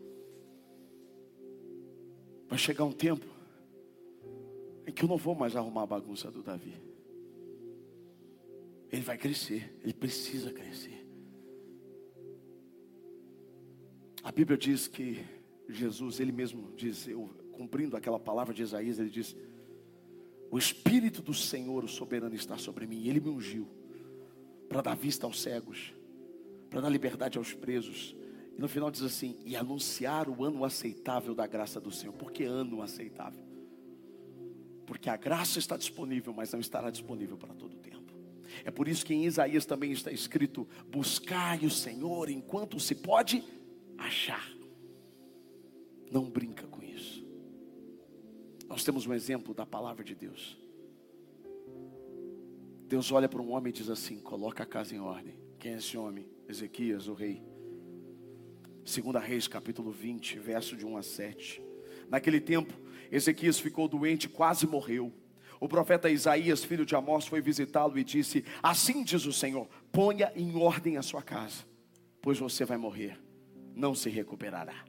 Vai 2.47 2.57
chegar 2.57 2.85
um 2.85 2.91
tempo 2.91 3.27
em 4.87 4.91
que 4.91 5.03
eu 5.03 5.07
não 5.07 5.17
vou 5.17 5.35
mais 5.35 5.55
arrumar 5.55 5.83
a 5.83 5.85
bagunça 5.85 6.31
do 6.31 6.41
Davi. 6.41 6.73
ele 8.91 9.03
vai 9.03 9.15
crescer, 9.15 9.77
ele 9.83 9.93
precisa 9.93 10.51
crescer. 10.51 11.05
A 14.23 14.31
Bíblia 14.31 14.57
diz 14.57 14.87
que 14.87 15.23
Jesus, 15.67 16.19
ele 16.19 16.31
mesmo 16.31 16.73
diz, 16.75 17.07
eu, 17.07 17.29
cumprindo 17.51 17.95
aquela 17.95 18.19
palavra 18.19 18.51
de 18.51 18.63
Isaías, 18.63 18.97
ele 18.97 19.11
diz: 19.11 19.35
O 20.51 20.57
Espírito 20.57 21.21
do 21.21 21.33
Senhor, 21.33 21.83
o 21.83 21.87
soberano, 21.87 22.35
está 22.35 22.57
sobre 22.57 22.87
mim, 22.87 23.07
ele 23.07 23.19
me 23.19 23.29
ungiu 23.29 23.67
para 24.67 24.81
dar 24.81 24.95
vista 24.95 25.25
aos 25.25 25.41
cegos, 25.41 25.93
para 26.69 26.81
dar 26.81 26.89
liberdade 26.89 27.37
aos 27.37 27.53
presos. 27.53 28.15
E 28.57 28.61
no 28.61 28.67
final 28.67 28.89
diz 28.89 29.03
assim: 29.03 29.37
e 29.45 29.55
anunciar 29.55 30.27
o 30.27 30.43
ano 30.43 30.63
aceitável 30.65 31.35
da 31.35 31.45
graça 31.45 31.79
do 31.79 31.91
Senhor. 31.91 32.13
Por 32.13 32.31
que 32.31 32.43
ano 32.43 32.81
aceitável? 32.81 33.43
Porque 34.85 35.09
a 35.09 35.15
graça 35.15 35.59
está 35.59 35.77
disponível, 35.77 36.33
mas 36.33 36.51
não 36.51 36.59
estará 36.59 36.89
disponível 36.89 37.37
para 37.37 37.53
todo 37.53 37.73
o 37.73 37.79
tempo. 37.79 37.99
É 38.65 38.71
por 38.71 38.87
isso 38.87 39.05
que 39.05 39.13
em 39.13 39.25
Isaías 39.25 39.67
também 39.67 39.91
está 39.91 40.11
escrito: 40.11 40.67
buscai 40.87 41.63
o 41.63 41.69
Senhor 41.69 42.27
enquanto 42.29 42.79
se 42.79 42.95
pode 42.95 43.43
achar. 43.97 44.51
Não 46.11 46.27
brinca 46.27 46.65
com. 46.65 46.78
Nós 48.69 48.83
temos 48.83 49.07
um 49.07 49.13
exemplo 49.13 49.51
da 49.51 49.65
palavra 49.65 50.03
de 50.03 50.13
Deus. 50.13 50.55
Deus 52.87 53.11
olha 53.11 53.27
para 53.27 53.41
um 53.41 53.51
homem 53.51 53.71
e 53.71 53.73
diz 53.73 53.89
assim: 53.89 54.19
coloca 54.19 54.61
a 54.61 54.65
casa 54.65 54.95
em 54.95 54.99
ordem. 54.99 55.33
Quem 55.57 55.73
é 55.73 55.77
esse 55.77 55.97
homem? 55.97 56.27
Ezequias, 56.47 57.07
o 57.07 57.13
rei. 57.13 57.41
Segunda 58.85 59.19
Reis, 59.19 59.47
capítulo 59.47 59.91
20, 59.91 60.37
verso 60.37 60.75
de 60.75 60.85
1 60.85 60.97
a 60.97 61.03
7. 61.03 61.63
Naquele 62.09 62.39
tempo, 62.39 62.73
Ezequias 63.11 63.59
ficou 63.59 63.87
doente, 63.87 64.29
quase 64.29 64.67
morreu. 64.67 65.11
O 65.59 65.67
profeta 65.67 66.09
Isaías, 66.09 66.63
filho 66.63 66.85
de 66.85 66.95
Amós, 66.95 67.25
foi 67.25 67.41
visitá-lo 67.41 67.97
e 67.97 68.03
disse: 68.03 68.45
Assim 68.61 69.03
diz 69.03 69.25
o 69.25 69.33
Senhor: 69.33 69.67
ponha 69.91 70.31
em 70.35 70.55
ordem 70.55 70.95
a 70.95 71.01
sua 71.01 71.23
casa, 71.23 71.65
pois 72.21 72.37
você 72.37 72.65
vai 72.65 72.77
morrer, 72.77 73.19
não 73.75 73.95
se 73.95 74.09
recuperará. 74.09 74.88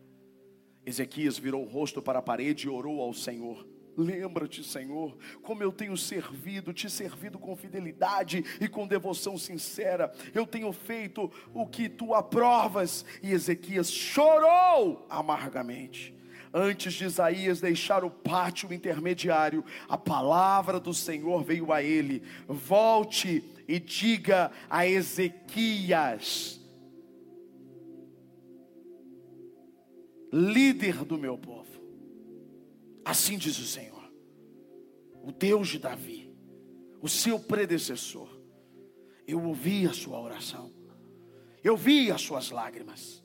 Ezequias 0.85 1.39
virou 1.39 1.64
o 1.64 1.68
rosto 1.68 2.01
para 2.01 2.18
a 2.18 2.22
parede 2.22 2.66
e 2.66 2.70
orou 2.70 3.01
ao 3.01 3.12
Senhor. 3.12 3.66
Lembra-te, 3.97 4.64
Senhor, 4.64 5.16
como 5.43 5.62
eu 5.62 5.72
tenho 5.72 5.97
servido, 5.97 6.72
te 6.72 6.89
servido 6.89 7.39
com 7.39 7.55
fidelidade 7.57 8.45
e 8.61 8.68
com 8.68 8.87
devoção 8.87 9.37
sincera. 9.37 10.12
Eu 10.35 10.47
tenho 10.47 10.72
feito 10.72 11.31
o 11.53 11.66
que 11.66 11.89
tu 11.89 12.14
aprovas. 12.14 13.05
E 13.22 13.33
Ezequias 13.33 13.91
chorou 13.91 15.07
amargamente. 15.11 16.14
Antes 16.53 16.95
de 16.95 17.05
Isaías 17.05 17.61
deixar 17.61 18.03
o 18.03 18.11
pátio 18.11 18.72
intermediário, 18.72 19.64
a 19.89 19.97
palavra 19.97 20.81
do 20.81 20.93
Senhor 20.93 21.45
veio 21.45 21.72
a 21.72 21.83
ele: 21.83 22.22
volte 22.49 23.45
e 23.68 23.78
diga 23.78 24.51
a 24.68 24.85
Ezequias, 24.85 26.59
líder 30.33 31.05
do 31.05 31.18
meu 31.18 31.37
povo 31.37 31.70
Assim 33.05 33.39
diz 33.39 33.59
o 33.59 33.66
Senhor, 33.66 34.12
o 35.22 35.33
Deus 35.33 35.68
de 35.68 35.78
Davi, 35.78 36.33
o 37.01 37.09
seu 37.09 37.39
predecessor. 37.41 38.28
Eu 39.26 39.43
ouvi 39.45 39.87
a 39.87 39.93
sua 39.93 40.20
oração, 40.20 40.72
eu 41.62 41.76
vi 41.76 42.11
as 42.11 42.20
suas 42.20 42.51
lágrimas, 42.51 43.24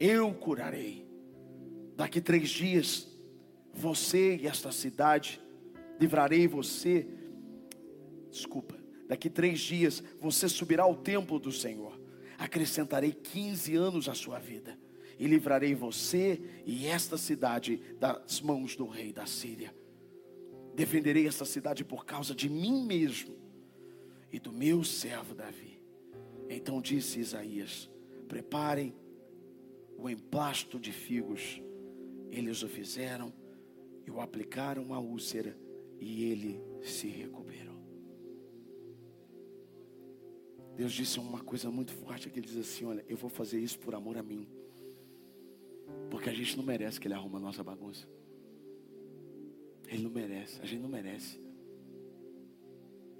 eu 0.00 0.32
curarei. 0.34 1.06
Daqui 1.96 2.20
três 2.20 2.50
dias, 2.50 3.08
você 3.72 4.36
e 4.36 4.46
esta 4.46 4.70
cidade, 4.70 5.40
livrarei 6.00 6.46
você. 6.46 7.06
Desculpa, 8.30 8.76
daqui 9.08 9.30
três 9.30 9.58
dias, 9.60 10.02
você 10.20 10.48
subirá 10.48 10.82
ao 10.82 10.94
templo 10.94 11.38
do 11.38 11.50
Senhor, 11.50 11.98
acrescentarei 12.38 13.12
15 13.12 13.74
anos 13.74 14.08
à 14.08 14.14
sua 14.14 14.38
vida 14.38 14.78
e 15.18 15.26
livrarei 15.26 15.74
você 15.74 16.40
e 16.64 16.86
esta 16.86 17.16
cidade 17.16 17.80
das 17.98 18.40
mãos 18.40 18.76
do 18.76 18.86
rei 18.86 19.12
da 19.12 19.26
Síria. 19.26 19.74
Defenderei 20.74 21.26
esta 21.26 21.44
cidade 21.44 21.84
por 21.84 22.04
causa 22.06 22.34
de 22.34 22.48
mim 22.48 22.86
mesmo 22.86 23.36
e 24.32 24.38
do 24.38 24.52
meu 24.52 24.84
servo 24.84 25.34
Davi. 25.34 25.82
Então 26.48 26.80
disse 26.80 27.18
Isaías: 27.18 27.90
Preparem 28.28 28.94
o 29.96 30.08
emplasto 30.08 30.78
de 30.78 30.92
figos. 30.92 31.60
Eles 32.30 32.62
o 32.62 32.68
fizeram 32.68 33.32
e 34.06 34.10
o 34.10 34.20
aplicaram 34.20 34.92
à 34.94 35.00
úlcera, 35.00 35.58
e 35.98 36.24
ele 36.24 36.62
se 36.82 37.08
recuperou. 37.08 37.76
Deus 40.76 40.92
disse 40.92 41.18
uma 41.18 41.40
coisa 41.40 41.70
muito 41.70 41.92
forte 41.92 42.30
que 42.30 42.38
ele 42.38 42.46
diz 42.46 42.56
assim: 42.56 42.84
Olha, 42.84 43.04
eu 43.08 43.16
vou 43.16 43.28
fazer 43.28 43.58
isso 43.58 43.78
por 43.80 43.94
amor 43.94 44.16
a 44.16 44.22
mim. 44.22 44.46
Porque 46.10 46.28
a 46.28 46.34
gente 46.34 46.56
não 46.56 46.64
merece 46.64 47.00
que 47.00 47.06
Ele 47.06 47.14
arruma 47.14 47.38
a 47.38 47.40
nossa 47.40 47.62
bagunça. 47.62 48.08
Ele 49.86 50.02
não 50.02 50.10
merece, 50.10 50.60
a 50.60 50.66
gente 50.66 50.80
não 50.80 50.88
merece. 50.88 51.40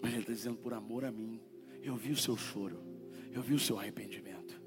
Mas 0.03 0.13
Ele 0.13 0.21
está 0.21 0.33
dizendo, 0.33 0.57
por 0.57 0.75
amor 0.75 1.05
a 1.05 1.11
mim, 1.11 1.41
eu 1.83 1.97
vi 1.97 2.13
o 2.13 2.17
seu 2.17 2.37
choro, 2.37 2.83
eu 3.33 3.43
vi 3.43 3.55
o 3.55 3.59
seu 3.59 3.79
arrependimento. 3.79 4.61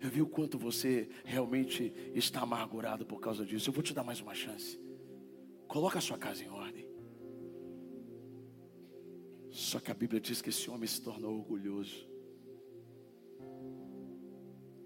Eu 0.00 0.08
vi 0.08 0.22
o 0.22 0.26
quanto 0.26 0.58
você 0.58 1.08
realmente 1.24 1.92
está 2.14 2.40
amargurado 2.40 3.04
por 3.04 3.20
causa 3.20 3.44
disso. 3.44 3.68
Eu 3.68 3.74
vou 3.74 3.82
te 3.82 3.92
dar 3.92 4.02
mais 4.02 4.20
uma 4.20 4.34
chance. 4.34 4.80
Coloca 5.68 5.98
a 5.98 6.00
sua 6.00 6.16
casa 6.16 6.42
em 6.42 6.48
ordem. 6.48 6.88
Só 9.50 9.78
que 9.78 9.90
a 9.90 9.94
Bíblia 9.94 10.20
diz 10.20 10.40
que 10.40 10.48
esse 10.48 10.70
homem 10.70 10.86
se 10.86 11.02
tornou 11.02 11.36
orgulhoso. 11.36 12.08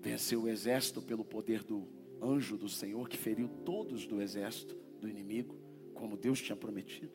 Venceu 0.01 0.43
o 0.43 0.49
exército 0.49 1.01
pelo 1.01 1.25
poder 1.25 1.62
do 1.62 1.89
anjo 2.25 2.57
do 2.57 2.68
Senhor 2.68 3.09
que 3.09 3.16
feriu 3.16 3.49
todos 3.64 4.07
do 4.07 4.20
exército 4.20 4.77
do 5.01 5.09
inimigo, 5.09 5.57
como 5.93 6.16
Deus 6.16 6.41
tinha 6.41 6.57
prometido. 6.57 7.12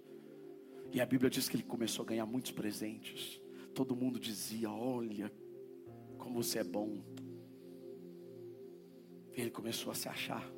E 0.92 1.02
a 1.02 1.06
Bíblia 1.06 1.30
diz 1.30 1.50
que 1.50 1.56
ele 1.56 1.64
começou 1.64 2.04
a 2.04 2.08
ganhar 2.08 2.26
muitos 2.26 2.52
presentes. 2.52 3.42
Todo 3.74 3.96
mundo 3.96 4.20
dizia: 4.20 4.70
Olha, 4.70 5.32
como 6.18 6.44
você 6.44 6.60
é 6.60 6.64
bom. 6.64 7.02
Ele 9.34 9.52
começou 9.52 9.92
a 9.92 9.96
se 9.96 10.10
achar. 10.10 10.50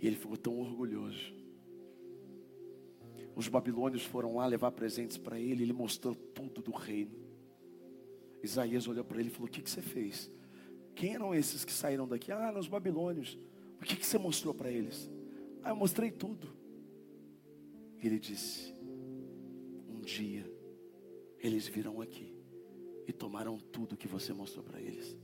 E 0.00 0.06
ele 0.06 0.16
ficou 0.16 0.36
tão 0.36 0.58
orgulhoso. 0.58 1.34
Os 3.34 3.48
babilônios 3.48 4.04
foram 4.04 4.36
lá 4.36 4.46
levar 4.46 4.72
presentes 4.72 5.16
para 5.16 5.38
ele. 5.38 5.62
Ele 5.62 5.72
mostrou 5.72 6.14
tudo 6.14 6.62
do 6.62 6.72
reino. 6.72 7.18
Isaías 8.42 8.86
olhou 8.86 9.04
para 9.04 9.20
ele 9.20 9.28
e 9.28 9.32
falou: 9.32 9.48
O 9.48 9.50
que, 9.50 9.60
que 9.62 9.70
você 9.70 9.82
fez? 9.82 10.30
Quem 11.00 11.14
eram 11.14 11.34
esses 11.34 11.64
que 11.64 11.72
saíram 11.72 12.06
daqui? 12.06 12.30
Ah, 12.30 12.52
nos 12.52 12.68
babilônios. 12.68 13.38
O 13.80 13.84
que, 13.86 13.96
que 13.96 14.04
você 14.04 14.18
mostrou 14.18 14.52
para 14.52 14.70
eles? 14.70 15.10
Ah, 15.62 15.70
eu 15.70 15.76
mostrei 15.76 16.10
tudo. 16.10 16.54
Ele 18.02 18.18
disse: 18.18 18.74
Um 19.88 20.02
dia 20.02 20.44
eles 21.38 21.66
virão 21.66 22.02
aqui 22.02 22.36
e 23.08 23.14
tomaram 23.14 23.58
tudo 23.58 23.96
que 23.96 24.06
você 24.06 24.34
mostrou 24.34 24.62
para 24.62 24.78
eles. 24.78 25.16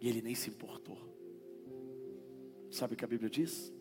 E 0.00 0.08
ele 0.08 0.22
nem 0.22 0.36
se 0.36 0.50
importou. 0.50 0.96
Sabe 2.70 2.94
o 2.94 2.96
que 2.96 3.04
a 3.04 3.08
Bíblia 3.08 3.28
diz? 3.28 3.74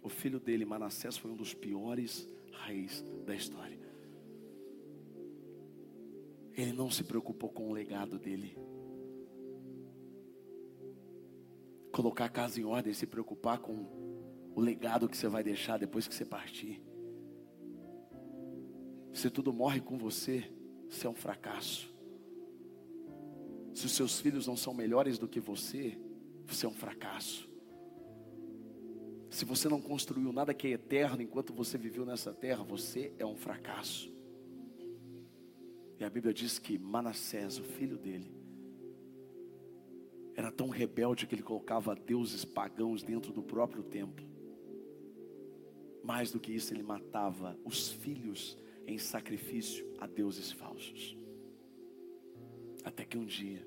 O 0.00 0.08
filho 0.08 0.38
dele, 0.38 0.64
Manassés, 0.64 1.16
foi 1.16 1.32
um 1.32 1.36
dos 1.36 1.52
piores 1.52 2.28
reis 2.66 3.04
da 3.26 3.34
história. 3.34 3.80
Ele 6.52 6.72
não 6.72 6.88
se 6.88 7.02
preocupou 7.02 7.50
com 7.50 7.68
o 7.68 7.72
legado 7.72 8.16
dele. 8.16 8.56
Colocar 11.94 12.24
a 12.24 12.28
casa 12.28 12.60
em 12.60 12.64
ordem, 12.64 12.92
se 12.92 13.06
preocupar 13.06 13.60
com 13.60 13.86
o 14.52 14.60
legado 14.60 15.08
que 15.08 15.16
você 15.16 15.28
vai 15.28 15.44
deixar 15.44 15.78
depois 15.78 16.08
que 16.08 16.14
você 16.14 16.24
partir. 16.24 16.82
Se 19.12 19.30
tudo 19.30 19.52
morre 19.52 19.80
com 19.80 19.96
você, 19.96 20.52
você 20.90 21.06
é 21.06 21.10
um 21.10 21.14
fracasso. 21.14 21.88
Se 23.72 23.86
os 23.86 23.92
seus 23.92 24.18
filhos 24.18 24.44
não 24.44 24.56
são 24.56 24.74
melhores 24.74 25.18
do 25.18 25.28
que 25.28 25.38
você, 25.38 25.96
você 26.44 26.66
é 26.66 26.68
um 26.68 26.74
fracasso. 26.74 27.48
Se 29.30 29.44
você 29.44 29.68
não 29.68 29.80
construiu 29.80 30.32
nada 30.32 30.52
que 30.52 30.66
é 30.66 30.70
eterno 30.70 31.22
enquanto 31.22 31.52
você 31.52 31.78
viveu 31.78 32.04
nessa 32.04 32.34
terra, 32.34 32.64
você 32.64 33.14
é 33.20 33.24
um 33.24 33.36
fracasso. 33.36 34.12
E 36.00 36.04
a 36.04 36.10
Bíblia 36.10 36.34
diz 36.34 36.58
que 36.58 36.76
Manassés, 36.76 37.56
o 37.60 37.62
filho 37.62 37.96
dele, 37.96 38.43
era 40.36 40.50
tão 40.50 40.68
rebelde 40.68 41.26
que 41.26 41.34
ele 41.34 41.42
colocava 41.42 41.94
deuses 41.94 42.44
pagãos 42.44 43.02
dentro 43.02 43.32
do 43.32 43.42
próprio 43.42 43.82
templo. 43.82 44.26
Mais 46.02 46.30
do 46.30 46.40
que 46.40 46.52
isso, 46.52 46.74
ele 46.74 46.82
matava 46.82 47.58
os 47.64 47.90
filhos 47.90 48.58
em 48.86 48.98
sacrifício 48.98 49.86
a 49.98 50.06
deuses 50.06 50.52
falsos. 50.52 51.16
Até 52.84 53.04
que 53.04 53.16
um 53.16 53.24
dia, 53.24 53.66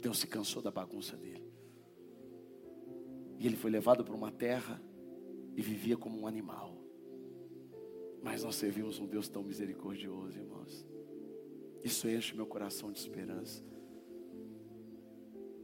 Deus 0.00 0.18
se 0.18 0.26
cansou 0.26 0.60
da 0.60 0.70
bagunça 0.70 1.16
dele. 1.16 1.46
E 3.38 3.46
ele 3.46 3.56
foi 3.56 3.70
levado 3.70 4.04
para 4.04 4.14
uma 4.14 4.32
terra 4.32 4.82
e 5.56 5.62
vivia 5.62 5.96
como 5.96 6.18
um 6.18 6.26
animal. 6.26 6.76
Mas 8.22 8.42
nós 8.42 8.56
servimos 8.56 8.98
um 8.98 9.06
Deus 9.06 9.28
tão 9.28 9.44
misericordioso, 9.44 10.38
irmãos. 10.38 10.84
Isso 11.84 12.08
enche 12.08 12.34
meu 12.34 12.46
coração 12.46 12.90
de 12.90 12.98
esperança. 12.98 13.64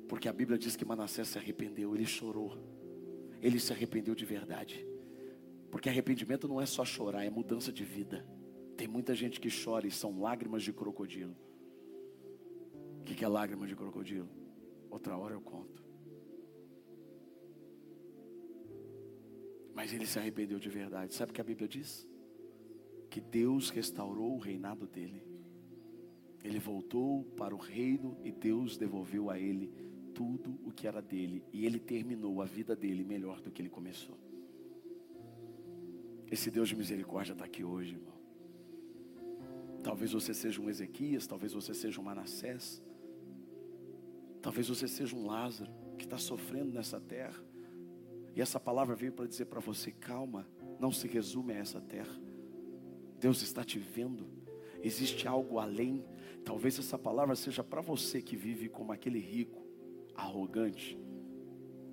Porque 0.08 0.28
a 0.28 0.32
Bíblia 0.32 0.58
diz 0.58 0.76
que 0.76 0.84
Manassés 0.84 1.28
se 1.28 1.38
arrependeu, 1.38 1.94
ele 1.94 2.06
chorou. 2.06 2.58
Ele 3.40 3.58
se 3.58 3.72
arrependeu 3.72 4.14
de 4.14 4.24
verdade. 4.24 4.86
Porque 5.70 5.88
arrependimento 5.88 6.46
não 6.46 6.60
é 6.60 6.66
só 6.66 6.84
chorar, 6.84 7.24
é 7.24 7.30
mudança 7.30 7.72
de 7.72 7.84
vida. 7.84 8.26
Tem 8.76 8.86
muita 8.86 9.14
gente 9.14 9.40
que 9.40 9.48
chora 9.50 9.86
e 9.86 9.90
são 9.90 10.20
lágrimas 10.20 10.62
de 10.62 10.72
crocodilo. 10.72 11.36
O 13.00 13.04
que 13.04 13.24
é 13.24 13.28
lágrima 13.28 13.66
de 13.66 13.76
crocodilo? 13.76 14.28
Outra 14.90 15.16
hora 15.16 15.34
eu 15.34 15.40
conto. 15.40 15.84
Mas 19.74 19.92
ele 19.92 20.06
se 20.06 20.18
arrependeu 20.18 20.58
de 20.58 20.68
verdade. 20.68 21.14
Sabe 21.14 21.32
o 21.32 21.34
que 21.34 21.40
a 21.40 21.44
Bíblia 21.44 21.68
diz? 21.68 22.08
Que 23.10 23.20
Deus 23.20 23.70
restaurou 23.70 24.34
o 24.34 24.38
reinado 24.38 24.86
dele. 24.86 25.22
Ele 26.42 26.58
voltou 26.58 27.24
para 27.36 27.54
o 27.54 27.58
reino 27.58 28.16
e 28.22 28.30
Deus 28.30 28.76
devolveu 28.76 29.30
a 29.30 29.38
ele 29.38 29.72
tudo 30.14 30.58
o 30.64 30.70
que 30.70 30.86
era 30.86 31.02
dele. 31.02 31.42
E 31.52 31.66
ele 31.66 31.78
terminou 31.78 32.40
a 32.40 32.44
vida 32.44 32.74
dele 32.74 33.04
melhor 33.04 33.40
do 33.40 33.50
que 33.50 33.60
ele 33.60 33.68
começou. 33.68 34.16
Esse 36.30 36.50
Deus 36.50 36.68
de 36.68 36.76
misericórdia 36.76 37.32
está 37.32 37.44
aqui 37.44 37.62
hoje, 37.62 37.94
irmão. 37.94 38.14
Talvez 39.82 40.12
você 40.12 40.32
seja 40.32 40.60
um 40.60 40.70
Ezequias, 40.70 41.26
talvez 41.26 41.52
você 41.52 41.74
seja 41.74 42.00
um 42.00 42.04
Manassés, 42.04 42.82
talvez 44.40 44.68
você 44.68 44.88
seja 44.88 45.14
um 45.14 45.26
Lázaro 45.26 45.70
que 45.98 46.04
está 46.04 46.16
sofrendo 46.16 46.72
nessa 46.72 46.98
terra. 46.98 47.42
E 48.34 48.40
essa 48.40 48.58
palavra 48.58 48.96
veio 48.96 49.12
para 49.12 49.26
dizer 49.26 49.44
para 49.44 49.60
você: 49.60 49.90
calma, 49.90 50.48
não 50.80 50.90
se 50.90 51.06
resume 51.06 51.52
a 51.52 51.58
essa 51.58 51.80
terra. 51.80 52.18
Deus 53.20 53.42
está 53.42 53.62
te 53.62 53.78
vendo. 53.78 54.26
Existe 54.82 55.28
algo 55.28 55.58
além. 55.58 56.04
Talvez 56.44 56.78
essa 56.78 56.98
palavra 56.98 57.34
seja 57.36 57.62
para 57.62 57.80
você 57.80 58.20
que 58.20 58.36
vive 58.36 58.68
como 58.68 58.92
aquele 58.92 59.18
rico, 59.18 59.63
arrogante, 60.14 60.98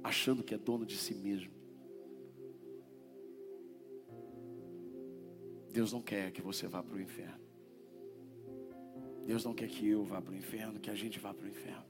achando 0.04 0.44
que 0.44 0.54
é 0.54 0.58
dono 0.58 0.86
de 0.86 0.98
si 0.98 1.16
mesmo. 1.16 1.52
Deus 5.72 5.94
não 5.94 6.02
quer 6.02 6.32
que 6.32 6.42
você 6.42 6.68
vá 6.68 6.84
para 6.84 6.96
o 6.96 7.02
inferno. 7.02 7.40
Deus 9.26 9.46
não 9.46 9.54
quer 9.54 9.68
que 9.68 9.88
eu 9.88 10.04
vá 10.04 10.22
para 10.22 10.34
o 10.34 10.36
inferno, 10.36 10.80
que 10.80 10.90
a 10.90 10.96
gente 10.96 11.20
vá 11.20 11.34
para 11.34 11.46
o 11.46 11.48
inferno. 11.48 11.86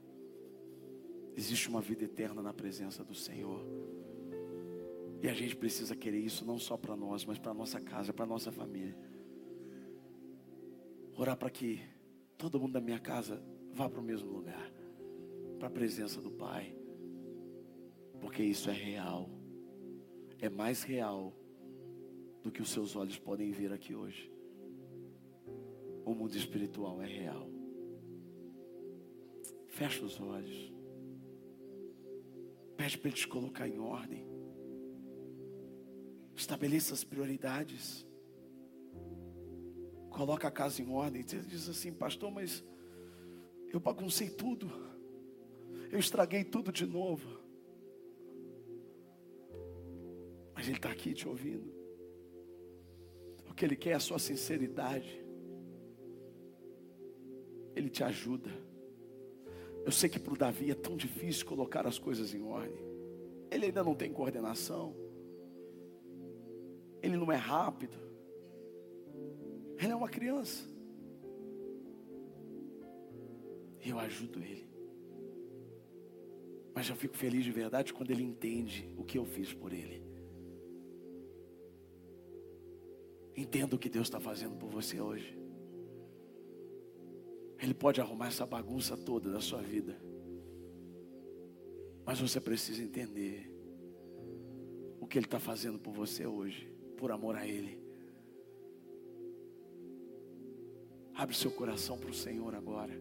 Existe 1.34 1.68
uma 1.68 1.80
vida 1.80 2.04
eterna 2.04 2.42
na 2.42 2.52
presença 2.52 3.02
do 3.02 3.14
Senhor. 3.14 3.64
E 5.22 5.28
a 5.28 5.34
gente 5.34 5.56
precisa 5.56 5.96
querer 5.96 6.18
isso 6.18 6.44
não 6.44 6.58
só 6.58 6.76
para 6.76 6.96
nós, 6.96 7.24
mas 7.24 7.38
para 7.38 7.54
nossa 7.54 7.80
casa, 7.80 8.12
para 8.12 8.26
nossa 8.26 8.52
família. 8.52 8.96
Orar 11.16 11.36
para 11.36 11.50
que 11.50 11.80
todo 12.36 12.60
mundo 12.60 12.72
da 12.72 12.80
minha 12.80 12.98
casa 12.98 13.42
vá 13.72 13.88
para 13.88 14.00
o 14.00 14.02
mesmo 14.02 14.30
lugar, 14.30 14.72
para 15.62 15.68
a 15.68 15.70
presença 15.70 16.20
do 16.20 16.28
Pai, 16.28 16.74
porque 18.20 18.42
isso 18.42 18.68
é 18.68 18.72
real, 18.72 19.30
é 20.40 20.48
mais 20.48 20.82
real 20.82 21.32
do 22.42 22.50
que 22.50 22.60
os 22.60 22.68
seus 22.68 22.96
olhos 22.96 23.16
podem 23.16 23.52
ver 23.52 23.72
aqui 23.72 23.94
hoje. 23.94 24.28
O 26.04 26.14
mundo 26.16 26.36
espiritual 26.36 27.00
é 27.00 27.06
real. 27.06 27.48
Fecha 29.68 30.04
os 30.04 30.20
olhos. 30.20 30.74
Pede 32.76 32.98
para 32.98 33.08
Ele 33.10 33.16
te 33.16 33.28
colocar 33.28 33.68
em 33.68 33.78
ordem. 33.78 34.26
Estabeleça 36.34 36.92
as 36.92 37.04
prioridades. 37.04 38.04
Coloca 40.10 40.48
a 40.48 40.50
casa 40.50 40.82
em 40.82 40.90
ordem. 40.90 41.22
Você 41.22 41.38
diz 41.38 41.68
assim, 41.68 41.92
pastor, 41.92 42.32
mas 42.32 42.64
eu 43.72 43.78
baguncei 43.78 44.28
tudo. 44.28 44.90
Eu 45.92 45.98
estraguei 45.98 46.42
tudo 46.42 46.72
de 46.72 46.86
novo. 46.86 47.38
Mas 50.54 50.66
Ele 50.66 50.78
está 50.78 50.90
aqui 50.90 51.12
te 51.12 51.28
ouvindo. 51.28 51.70
O 53.50 53.52
que 53.52 53.62
Ele 53.62 53.76
quer 53.76 53.90
é 53.90 53.94
a 53.94 54.00
sua 54.00 54.18
sinceridade. 54.18 55.22
Ele 57.76 57.90
te 57.90 58.02
ajuda. 58.02 58.48
Eu 59.84 59.92
sei 59.92 60.08
que 60.08 60.18
para 60.18 60.32
o 60.32 60.38
Davi 60.38 60.70
é 60.70 60.74
tão 60.74 60.96
difícil 60.96 61.44
colocar 61.44 61.86
as 61.86 61.98
coisas 61.98 62.32
em 62.32 62.42
ordem. 62.42 62.82
Ele 63.50 63.66
ainda 63.66 63.84
não 63.84 63.94
tem 63.94 64.10
coordenação. 64.10 64.96
Ele 67.02 67.18
não 67.18 67.30
é 67.30 67.36
rápido. 67.36 67.98
Ele 69.78 69.92
é 69.92 69.94
uma 69.94 70.08
criança. 70.08 70.64
E 73.84 73.90
eu 73.90 73.98
ajudo 73.98 74.42
ele. 74.42 74.71
Mas 76.74 76.88
eu 76.88 76.96
fico 76.96 77.16
feliz 77.16 77.44
de 77.44 77.52
verdade 77.52 77.92
quando 77.92 78.10
ele 78.10 78.22
entende 78.22 78.92
o 78.96 79.04
que 79.04 79.18
eu 79.18 79.24
fiz 79.24 79.52
por 79.52 79.72
ele. 79.72 80.02
Entenda 83.36 83.76
o 83.76 83.78
que 83.78 83.88
Deus 83.88 84.06
está 84.06 84.20
fazendo 84.20 84.56
por 84.56 84.68
você 84.68 85.00
hoje. 85.00 85.38
Ele 87.58 87.74
pode 87.74 88.00
arrumar 88.00 88.28
essa 88.28 88.44
bagunça 88.44 88.96
toda 88.96 89.30
da 89.30 89.40
sua 89.40 89.62
vida. 89.62 89.96
Mas 92.04 92.20
você 92.20 92.40
precisa 92.40 92.82
entender 92.82 93.48
o 95.00 95.06
que 95.06 95.18
Ele 95.18 95.26
está 95.26 95.38
fazendo 95.38 95.78
por 95.78 95.92
você 95.92 96.26
hoje, 96.26 96.66
por 96.96 97.12
amor 97.12 97.36
a 97.36 97.46
Ele. 97.46 97.80
Abre 101.14 101.34
seu 101.36 101.50
coração 101.50 101.96
para 101.96 102.10
o 102.10 102.14
Senhor 102.14 102.54
agora. 102.54 102.92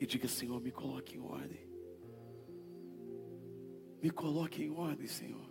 E 0.00 0.06
diga: 0.06 0.28
Senhor, 0.28 0.60
me 0.60 0.70
coloque 0.70 1.16
em 1.16 1.20
ordem. 1.20 1.67
Me 4.02 4.10
coloque 4.10 4.62
em 4.62 4.70
ordem, 4.70 5.06
Senhor. 5.06 5.48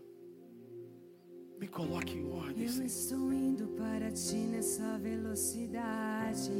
Me 1.60 1.68
coloque 1.68 2.18
em 2.18 2.26
ordem, 2.32 2.64
Eu 2.64 2.70
Senhor. 2.70 2.86
estou 2.86 3.34
indo 3.34 3.68
para 3.70 4.12
ti 4.12 4.36
nessa 4.36 4.98
velocidade. 4.98 6.52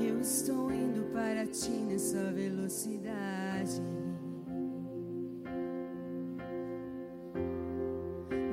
Eu 0.00 0.20
estou 0.20 0.72
indo 0.72 1.12
para 1.12 1.46
ti 1.46 1.70
nessa 1.70 2.32
velocidade. 2.32 3.82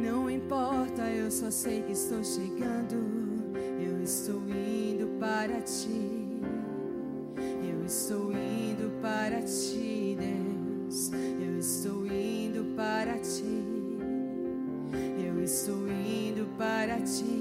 Não 0.04 0.30
importa, 0.30 1.10
eu 1.10 1.32
só 1.32 1.50
sei 1.50 1.84
que 1.84 1.93
estou 1.93 2.24
chegando. 2.24 2.95
Eu 3.80 4.02
estou 4.02 4.41
indo 4.50 5.08
para 5.20 5.62
ti. 5.62 6.41
Eu 7.64 7.86
estou 7.86 8.32
indo 8.34 8.47
para 9.02 9.42
ti, 9.42 10.18
Deus. 10.18 11.12
Eu 11.40 11.60
estou 11.60 12.06
indo 12.08 12.76
para 12.76 13.18
ti. 13.20 13.64
Eu 15.26 15.44
estou 15.44 15.88
indo 15.90 16.48
para 16.58 17.02
ti. 17.02 17.37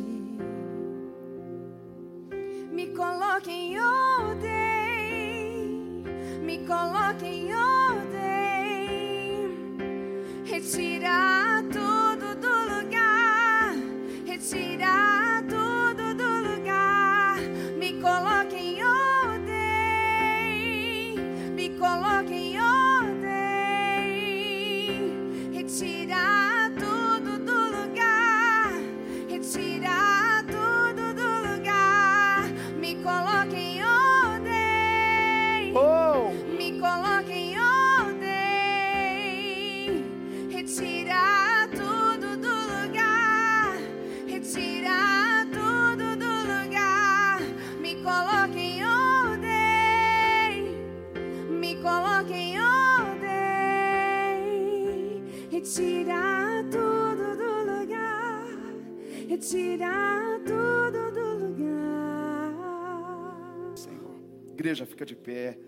Fica 64.97 65.05
de 65.05 65.14
pé. 65.14 65.59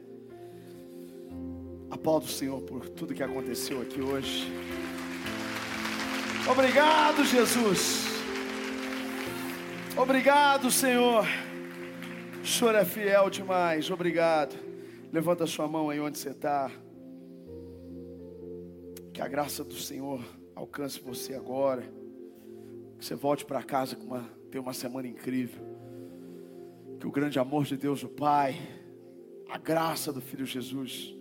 Aplaudo 1.91 2.25
o 2.25 2.29
Senhor 2.31 2.63
por 2.63 2.89
tudo 2.89 3.13
que 3.13 3.23
aconteceu 3.23 3.83
aqui 3.83 4.01
hoje. 4.01 4.51
Obrigado, 6.51 7.23
Jesus. 7.27 8.07
Obrigado, 9.95 10.71
Senhor. 10.71 11.27
O 12.43 12.47
Senhor 12.47 12.75
é 12.75 12.87
fiel 12.87 13.29
demais. 13.29 13.91
Obrigado. 13.91 14.57
Levanta 15.13 15.45
a 15.45 15.47
sua 15.47 15.69
mão 15.69 15.91
aí 15.91 16.01
onde 16.01 16.17
você 16.17 16.31
está. 16.31 16.71
Que 19.13 19.21
a 19.21 19.29
graça 19.29 19.63
do 19.63 19.75
Senhor 19.75 20.25
alcance 20.55 20.99
você 21.01 21.35
agora. 21.35 21.83
Que 22.99 23.05
você 23.05 23.15
volte 23.15 23.45
para 23.45 23.63
casa 23.63 23.95
com 23.95 24.07
uma, 24.07 24.25
ter 24.51 24.59
uma 24.59 24.73
semana 24.73 25.07
incrível. 25.07 25.63
Que 26.99 27.07
o 27.07 27.11
grande 27.11 27.39
amor 27.39 27.65
de 27.65 27.77
Deus, 27.77 28.03
o 28.03 28.09
Pai, 28.09 28.57
a 29.49 29.59
graça 29.59 30.13
do 30.13 30.21
Filho 30.21 30.45
Jesus 30.45 31.15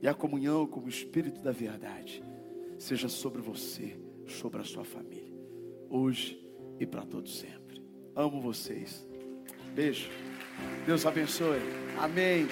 e 0.00 0.08
a 0.08 0.14
comunhão 0.14 0.66
com 0.66 0.80
o 0.80 0.88
Espírito 0.88 1.42
da 1.42 1.52
verdade 1.52 2.22
seja 2.78 3.08
sobre 3.08 3.42
você, 3.42 3.96
sobre 4.26 4.60
a 4.60 4.64
sua 4.64 4.84
família, 4.84 5.38
hoje 5.88 6.40
e 6.78 6.86
para 6.86 7.02
todos 7.02 7.38
sempre. 7.38 7.84
Amo 8.16 8.40
vocês. 8.40 9.06
Beijo. 9.74 10.08
Deus 10.86 11.04
abençoe. 11.04 11.60
Amém. 11.98 12.48